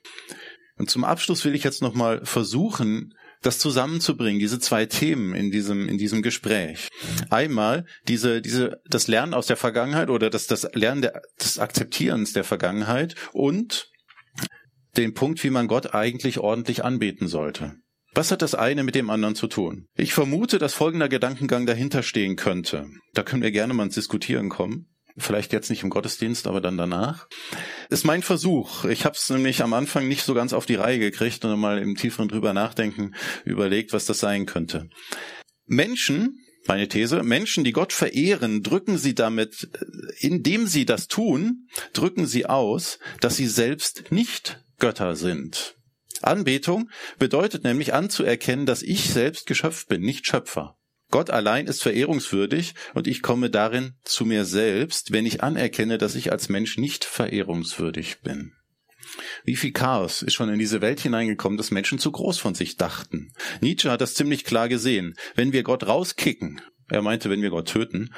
Und 0.76 0.90
zum 0.90 1.04
Abschluss 1.04 1.44
will 1.44 1.54
ich 1.54 1.64
jetzt 1.64 1.82
nochmal 1.82 2.24
versuchen, 2.24 3.14
das 3.42 3.58
zusammenzubringen, 3.58 4.38
diese 4.38 4.60
zwei 4.60 4.86
Themen 4.86 5.34
in 5.34 5.50
diesem, 5.50 5.88
in 5.88 5.98
diesem 5.98 6.22
Gespräch. 6.22 6.88
Einmal 7.28 7.86
diese, 8.06 8.40
diese, 8.40 8.80
das 8.86 9.08
Lernen 9.08 9.34
aus 9.34 9.46
der 9.46 9.56
Vergangenheit 9.56 10.10
oder 10.10 10.30
das, 10.30 10.46
das 10.46 10.68
Lernen 10.74 11.02
der, 11.02 11.22
des 11.40 11.58
Akzeptierens 11.58 12.32
der 12.32 12.44
Vergangenheit 12.44 13.16
und 13.32 13.90
den 14.96 15.14
Punkt, 15.14 15.42
wie 15.42 15.50
man 15.50 15.68
Gott 15.68 15.94
eigentlich 15.94 16.38
ordentlich 16.38 16.84
anbeten 16.84 17.26
sollte. 17.26 17.76
Was 18.14 18.30
hat 18.30 18.42
das 18.42 18.54
eine 18.54 18.84
mit 18.84 18.94
dem 18.94 19.08
anderen 19.08 19.34
zu 19.34 19.46
tun? 19.46 19.86
Ich 19.96 20.12
vermute, 20.12 20.58
dass 20.58 20.74
folgender 20.74 21.08
Gedankengang 21.08 21.64
dahinter 21.64 22.02
stehen 22.02 22.36
könnte. 22.36 22.86
Da 23.14 23.22
können 23.22 23.42
wir 23.42 23.52
gerne 23.52 23.72
mal 23.72 23.84
ins 23.84 23.94
Diskutieren 23.94 24.50
kommen. 24.50 24.88
Vielleicht 25.16 25.52
jetzt 25.52 25.70
nicht 25.70 25.82
im 25.82 25.90
Gottesdienst, 25.90 26.46
aber 26.46 26.60
dann 26.60 26.76
danach. 26.76 27.26
Ist 27.90 28.04
mein 28.04 28.22
Versuch. 28.22 28.84
Ich 28.84 29.04
habe 29.04 29.14
es 29.14 29.28
nämlich 29.28 29.62
am 29.62 29.74
Anfang 29.74 30.08
nicht 30.08 30.24
so 30.24 30.34
ganz 30.34 30.52
auf 30.52 30.66
die 30.66 30.74
Reihe 30.74 30.98
gekriegt 30.98 31.44
und 31.44 31.58
mal 31.58 31.78
im 31.78 31.96
tieferen 31.96 32.28
drüber 32.28 32.52
nachdenken 32.52 33.14
überlegt, 33.44 33.92
was 33.92 34.06
das 34.06 34.20
sein 34.20 34.46
könnte. 34.46 34.88
Menschen, 35.66 36.38
meine 36.66 36.88
These, 36.88 37.22
Menschen, 37.22 37.64
die 37.64 37.72
Gott 37.72 37.92
verehren, 37.92 38.62
drücken 38.62 38.96
sie 38.96 39.14
damit, 39.14 39.68
indem 40.18 40.66
sie 40.66 40.86
das 40.86 41.08
tun, 41.08 41.66
drücken 41.92 42.26
sie 42.26 42.46
aus, 42.46 42.98
dass 43.20 43.36
sie 43.36 43.46
selbst 43.46 44.10
nicht 44.10 44.62
Götter 44.78 45.16
sind. 45.16 45.76
Anbetung 46.24 46.90
bedeutet 47.18 47.64
nämlich 47.64 47.94
anzuerkennen, 47.94 48.66
dass 48.66 48.82
ich 48.82 49.10
selbst 49.10 49.46
Geschöpf 49.46 49.86
bin, 49.86 50.02
nicht 50.02 50.26
Schöpfer. 50.26 50.76
Gott 51.10 51.28
allein 51.28 51.66
ist 51.66 51.82
verehrungswürdig 51.82 52.74
und 52.94 53.06
ich 53.06 53.20
komme 53.20 53.50
darin 53.50 53.94
zu 54.02 54.24
mir 54.24 54.44
selbst, 54.46 55.12
wenn 55.12 55.26
ich 55.26 55.42
anerkenne, 55.42 55.98
dass 55.98 56.14
ich 56.14 56.32
als 56.32 56.48
Mensch 56.48 56.78
nicht 56.78 57.04
verehrungswürdig 57.04 58.22
bin. 58.22 58.54
Wie 59.44 59.56
viel 59.56 59.72
Chaos 59.72 60.22
ist 60.22 60.32
schon 60.32 60.48
in 60.48 60.58
diese 60.58 60.80
Welt 60.80 61.00
hineingekommen, 61.00 61.58
dass 61.58 61.70
Menschen 61.70 61.98
zu 61.98 62.10
groß 62.12 62.38
von 62.38 62.54
sich 62.54 62.76
dachten. 62.76 63.32
Nietzsche 63.60 63.90
hat 63.90 64.00
das 64.00 64.14
ziemlich 64.14 64.44
klar 64.44 64.70
gesehen. 64.70 65.14
Wenn 65.34 65.52
wir 65.52 65.62
Gott 65.62 65.86
rauskicken, 65.86 66.62
er 66.88 67.02
meinte, 67.02 67.28
wenn 67.28 67.42
wir 67.42 67.50
Gott 67.50 67.68
töten, 67.68 68.14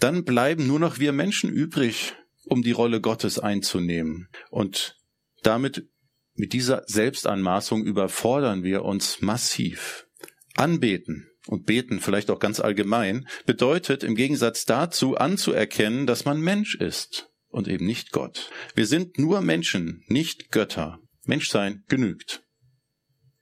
dann 0.00 0.24
bleiben 0.24 0.66
nur 0.66 0.78
noch 0.78 0.98
wir 0.98 1.12
Menschen 1.12 1.50
übrig, 1.50 2.14
um 2.46 2.62
die 2.62 2.72
Rolle 2.72 3.00
Gottes 3.00 3.38
einzunehmen. 3.38 4.28
Und 4.50 4.96
damit, 5.42 5.88
mit 6.34 6.52
dieser 6.52 6.82
Selbstanmaßung 6.86 7.84
überfordern 7.84 8.62
wir 8.62 8.84
uns 8.84 9.20
massiv. 9.20 10.06
Anbeten 10.54 11.28
und 11.46 11.66
beten 11.66 12.00
vielleicht 12.00 12.30
auch 12.30 12.38
ganz 12.38 12.60
allgemein, 12.60 13.26
bedeutet 13.46 14.04
im 14.04 14.14
Gegensatz 14.14 14.64
dazu 14.64 15.16
anzuerkennen, 15.16 16.06
dass 16.06 16.24
man 16.24 16.40
Mensch 16.40 16.74
ist 16.74 17.30
und 17.48 17.68
eben 17.68 17.86
nicht 17.86 18.12
Gott. 18.12 18.50
Wir 18.74 18.86
sind 18.86 19.18
nur 19.18 19.40
Menschen, 19.40 20.04
nicht 20.08 20.50
Götter. 20.50 20.98
Menschsein 21.24 21.84
genügt. 21.88 22.42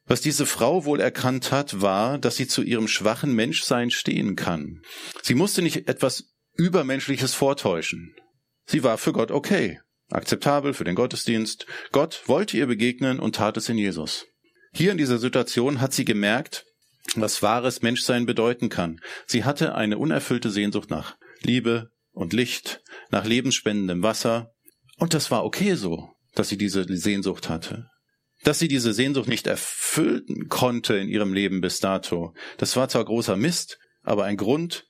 Was 0.05 0.21
diese 0.21 0.45
Frau 0.45 0.85
wohl 0.85 1.01
erkannt 1.01 1.53
hat, 1.53 1.81
war, 1.81 2.19
dass 2.19 2.37
sie 2.37 2.49
zu 2.49 2.63
ihrem 2.63 2.89
schwachen 2.89 3.35
Menschsein 3.35 3.91
stehen 3.91 4.37
kann. 4.37 4.83
Sie 5.23 5.35
musste 5.35 5.63
nicht 5.63 5.89
etwas 5.89 6.35
Übermenschliches 6.55 7.33
vortäuschen. 7.33 8.15
Sie 8.67 8.83
war 8.83 8.99
für 8.99 9.13
Gott 9.13 9.31
okay, 9.31 9.81
akzeptabel 10.11 10.75
für 10.75 10.85
den 10.85 10.95
Gottesdienst. 10.95 11.67
Gott 11.93 12.23
wollte 12.27 12.57
ihr 12.57 12.67
begegnen 12.67 13.21
und 13.21 13.37
tat 13.37 13.57
es 13.57 13.69
in 13.69 13.79
Jesus. 13.79 14.27
Hier 14.73 14.93
in 14.93 14.99
dieser 14.99 15.19
Situation 15.19 15.81
hat 15.81 15.93
sie 15.93 16.05
gemerkt, 16.05 16.65
was 17.17 17.43
wahres 17.43 17.83
Menschsein 17.83 18.27
bedeuten 18.27 18.69
kann. 18.69 19.01
Sie 19.27 19.45
hatte 19.45 19.75
eine 19.75 19.99
unerfüllte 19.99 20.51
Sehnsucht 20.51 20.91
nach 20.91 21.17
Liebe 21.43 21.91
und 22.13 22.33
Licht, 22.33 22.83
nach 23.11 23.25
lebensspendendem 23.25 24.03
Wasser. 24.03 24.53
Und 24.97 25.15
das 25.15 25.31
war 25.31 25.45
okay 25.45 25.75
so, 25.75 26.11
dass 26.35 26.49
sie 26.49 26.59
diese 26.59 26.85
Sehnsucht 26.85 27.49
hatte. 27.49 27.89
Dass 28.43 28.59
sie 28.59 28.69
diese 28.69 28.93
Sehnsucht 28.93 29.29
nicht 29.29 29.47
erfüllen 29.47 30.49
konnte 30.49 30.97
in 30.97 31.09
ihrem 31.09 31.35
Leben 31.35 31.61
bis 31.61 31.81
dato, 31.81 32.35
das 32.59 32.77
war 32.77 32.89
zwar 32.89 33.05
großer 33.05 33.37
Mist, 33.37 33.79
aber 34.03 34.25
ein 34.25 34.37
Grund, 34.37 34.87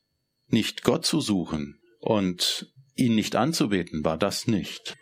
nicht 0.47 0.83
Gott 0.83 1.07
zu 1.07 1.21
suchen 1.21 1.81
und 2.01 2.71
ihn 2.97 3.15
nicht 3.15 3.35
anzubeten, 3.35 4.05
war 4.05 4.19
das 4.19 4.47
nicht. 4.47 4.97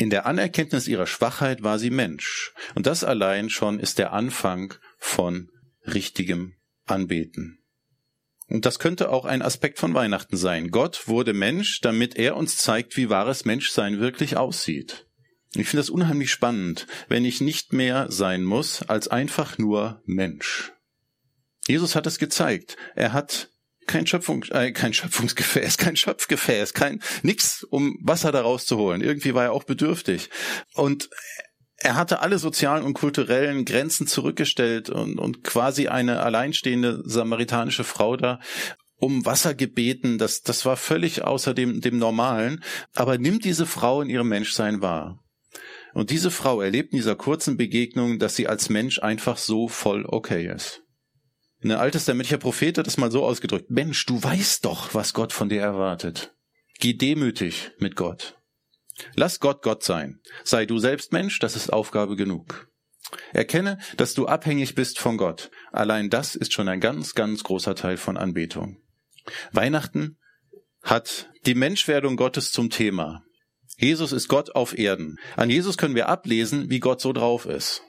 In 0.00 0.08
der 0.08 0.24
Anerkenntnis 0.24 0.88
ihrer 0.88 1.06
Schwachheit 1.06 1.62
war 1.62 1.78
sie 1.78 1.90
Mensch. 1.90 2.54
Und 2.74 2.86
das 2.86 3.04
allein 3.04 3.50
schon 3.50 3.78
ist 3.78 3.98
der 3.98 4.14
Anfang 4.14 4.72
von 4.96 5.50
richtigem 5.84 6.54
Anbeten. 6.86 7.58
Und 8.46 8.64
das 8.64 8.78
könnte 8.78 9.10
auch 9.10 9.26
ein 9.26 9.42
Aspekt 9.42 9.78
von 9.78 9.92
Weihnachten 9.92 10.38
sein. 10.38 10.70
Gott 10.70 11.06
wurde 11.06 11.34
Mensch, 11.34 11.82
damit 11.82 12.16
er 12.16 12.38
uns 12.38 12.56
zeigt, 12.56 12.96
wie 12.96 13.10
wahres 13.10 13.44
Menschsein 13.44 14.00
wirklich 14.00 14.38
aussieht. 14.38 15.06
Ich 15.52 15.68
finde 15.68 15.82
das 15.82 15.90
unheimlich 15.90 16.30
spannend, 16.30 16.86
wenn 17.08 17.26
ich 17.26 17.42
nicht 17.42 17.74
mehr 17.74 18.10
sein 18.10 18.42
muss 18.42 18.80
als 18.80 19.06
einfach 19.06 19.58
nur 19.58 20.00
Mensch. 20.06 20.72
Jesus 21.68 21.94
hat 21.94 22.06
es 22.06 22.18
gezeigt. 22.18 22.78
Er 22.94 23.12
hat 23.12 23.50
kein 23.90 24.06
Schöpfung, 24.06 24.44
äh, 24.50 24.72
kein 24.72 24.94
Schöpfungsgefäß, 24.94 25.76
kein 25.76 25.96
Schöpfgefäß, 25.96 26.74
kein 26.74 27.02
nix, 27.22 27.64
um 27.64 27.98
Wasser 28.02 28.30
daraus 28.30 28.64
zu 28.66 28.76
holen. 28.76 29.00
Irgendwie 29.00 29.34
war 29.34 29.44
er 29.44 29.52
auch 29.52 29.64
bedürftig. 29.64 30.30
Und 30.74 31.10
er 31.76 31.96
hatte 31.96 32.20
alle 32.20 32.38
sozialen 32.38 32.84
und 32.84 32.94
kulturellen 32.94 33.64
Grenzen 33.64 34.06
zurückgestellt 34.06 34.90
und, 34.90 35.18
und 35.18 35.42
quasi 35.42 35.88
eine 35.88 36.20
alleinstehende 36.20 37.02
samaritanische 37.04 37.84
Frau 37.84 38.16
da 38.16 38.38
um 38.96 39.24
Wasser 39.24 39.54
gebeten. 39.54 40.18
Das, 40.18 40.42
das 40.42 40.64
war 40.66 40.76
völlig 40.76 41.24
außer 41.24 41.54
dem, 41.54 41.80
dem 41.80 41.98
Normalen. 41.98 42.62
Aber 42.94 43.18
nimmt 43.18 43.44
diese 43.44 43.66
Frau 43.66 44.02
in 44.02 44.10
ihrem 44.10 44.28
Menschsein 44.28 44.82
wahr. 44.82 45.24
Und 45.94 46.10
diese 46.10 46.30
Frau 46.30 46.60
erlebt 46.60 46.92
in 46.92 46.98
dieser 46.98 47.16
kurzen 47.16 47.56
Begegnung, 47.56 48.18
dass 48.18 48.36
sie 48.36 48.46
als 48.46 48.68
Mensch 48.68 49.00
einfach 49.00 49.38
so 49.38 49.66
voll 49.66 50.04
okay 50.06 50.46
ist. 50.46 50.82
Ein 51.62 51.72
alttestamentlicher 51.72 52.38
Prophet 52.38 52.78
hat 52.78 52.86
es 52.86 52.96
mal 52.96 53.10
so 53.10 53.24
ausgedrückt. 53.24 53.70
Mensch, 53.70 54.06
du 54.06 54.22
weißt 54.22 54.64
doch, 54.64 54.94
was 54.94 55.12
Gott 55.12 55.32
von 55.32 55.48
dir 55.48 55.60
erwartet. 55.60 56.34
Geh 56.78 56.94
demütig 56.94 57.72
mit 57.78 57.96
Gott. 57.96 58.38
Lass 59.14 59.40
Gott 59.40 59.62
Gott 59.62 59.82
sein. 59.82 60.20
Sei 60.44 60.64
du 60.64 60.78
selbst 60.78 61.12
Mensch, 61.12 61.38
das 61.38 61.56
ist 61.56 61.72
Aufgabe 61.72 62.16
genug. 62.16 62.68
Erkenne, 63.32 63.78
dass 63.96 64.14
du 64.14 64.26
abhängig 64.26 64.74
bist 64.74 64.98
von 64.98 65.16
Gott. 65.16 65.50
Allein 65.72 66.10
das 66.10 66.34
ist 66.34 66.52
schon 66.52 66.68
ein 66.68 66.80
ganz, 66.80 67.14
ganz 67.14 67.42
großer 67.42 67.74
Teil 67.74 67.96
von 67.96 68.16
Anbetung. 68.16 68.78
Weihnachten 69.52 70.18
hat 70.82 71.28
die 71.46 71.54
Menschwerdung 71.54 72.16
Gottes 72.16 72.52
zum 72.52 72.70
Thema. 72.70 73.22
Jesus 73.76 74.12
ist 74.12 74.28
Gott 74.28 74.54
auf 74.54 74.78
Erden. 74.78 75.18
An 75.36 75.50
Jesus 75.50 75.76
können 75.76 75.94
wir 75.94 76.08
ablesen, 76.08 76.70
wie 76.70 76.80
Gott 76.80 77.00
so 77.00 77.12
drauf 77.12 77.46
ist. 77.46 77.82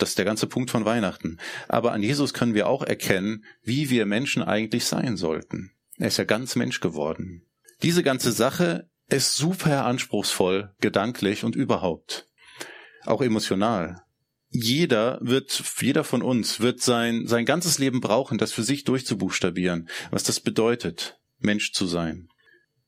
Das 0.00 0.10
ist 0.10 0.18
der 0.18 0.24
ganze 0.24 0.46
Punkt 0.46 0.70
von 0.70 0.86
Weihnachten. 0.86 1.36
Aber 1.68 1.92
an 1.92 2.02
Jesus 2.02 2.32
können 2.32 2.54
wir 2.54 2.68
auch 2.68 2.82
erkennen, 2.82 3.44
wie 3.62 3.90
wir 3.90 4.06
Menschen 4.06 4.42
eigentlich 4.42 4.86
sein 4.86 5.18
sollten. 5.18 5.72
Er 5.98 6.08
ist 6.08 6.16
ja 6.16 6.24
ganz 6.24 6.56
Mensch 6.56 6.80
geworden. 6.80 7.42
Diese 7.82 8.02
ganze 8.02 8.32
Sache 8.32 8.88
ist 9.10 9.36
super 9.36 9.84
anspruchsvoll, 9.84 10.74
gedanklich 10.80 11.44
und 11.44 11.54
überhaupt. 11.54 12.26
Auch 13.04 13.20
emotional. 13.20 14.02
Jeder 14.48 15.18
wird, 15.20 15.62
jeder 15.80 16.02
von 16.02 16.22
uns 16.22 16.60
wird 16.60 16.80
sein, 16.80 17.26
sein 17.26 17.44
ganzes 17.44 17.78
Leben 17.78 18.00
brauchen, 18.00 18.38
das 18.38 18.52
für 18.52 18.62
sich 18.62 18.84
durchzubuchstabieren, 18.84 19.88
was 20.10 20.24
das 20.24 20.40
bedeutet, 20.40 21.20
Mensch 21.38 21.72
zu 21.72 21.86
sein. 21.86 22.28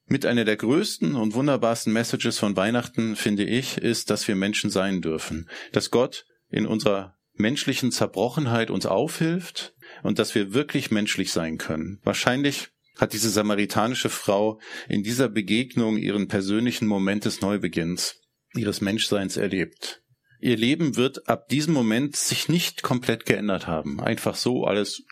Mit 0.07 0.25
einer 0.25 0.44
der 0.46 0.57
größten 0.57 1.14
und 1.14 1.35
wunderbarsten 1.35 1.92
Messages 1.92 2.38
von 2.38 2.57
Weihnachten, 2.57 3.16
finde 3.16 3.44
ich, 3.44 3.77
ist, 3.77 4.09
dass 4.09 4.27
wir 4.27 4.35
Menschen 4.35 4.70
sein 4.70 5.03
dürfen. 5.03 5.48
Dass 5.72 5.90
Gott 5.90 6.25
in 6.52 6.66
unserer 6.66 7.16
menschlichen 7.34 7.90
Zerbrochenheit 7.90 8.70
uns 8.70 8.86
aufhilft 8.86 9.74
und 10.02 10.18
dass 10.18 10.34
wir 10.34 10.54
wirklich 10.54 10.90
menschlich 10.90 11.32
sein 11.32 11.58
können. 11.58 12.00
Wahrscheinlich 12.04 12.68
hat 12.98 13.14
diese 13.14 13.30
samaritanische 13.30 14.10
Frau 14.10 14.60
in 14.88 15.02
dieser 15.02 15.28
Begegnung 15.28 15.96
ihren 15.96 16.28
persönlichen 16.28 16.86
Moment 16.86 17.24
des 17.24 17.40
Neubeginns, 17.40 18.20
ihres 18.54 18.80
Menschseins 18.80 19.36
erlebt. 19.36 20.02
Ihr 20.40 20.56
Leben 20.56 20.96
wird 20.96 21.28
ab 21.28 21.48
diesem 21.48 21.72
Moment 21.72 22.16
sich 22.16 22.48
nicht 22.48 22.82
komplett 22.82 23.24
geändert 23.24 23.66
haben. 23.66 24.00
Einfach 24.00 24.34
so 24.34 24.64
alles 24.64 25.02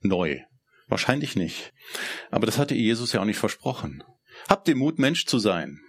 neu. 0.00 0.40
Wahrscheinlich 0.88 1.36
nicht. 1.36 1.72
Aber 2.30 2.46
das 2.46 2.58
hatte 2.58 2.74
Jesus 2.74 3.12
ja 3.12 3.20
auch 3.20 3.26
nicht 3.26 3.38
versprochen. 3.38 4.02
Habt 4.48 4.66
den 4.66 4.78
Mut, 4.78 4.98
Mensch 4.98 5.26
zu 5.26 5.38
sein. 5.38 5.80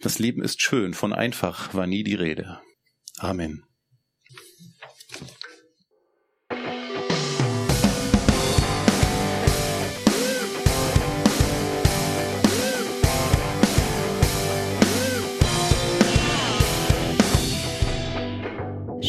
Das 0.00 0.18
Leben 0.18 0.42
ist 0.42 0.62
schön, 0.62 0.94
von 0.94 1.12
einfach 1.12 1.74
war 1.74 1.86
nie 1.86 2.04
die 2.04 2.14
Rede. 2.14 2.60
Amen. 3.18 3.64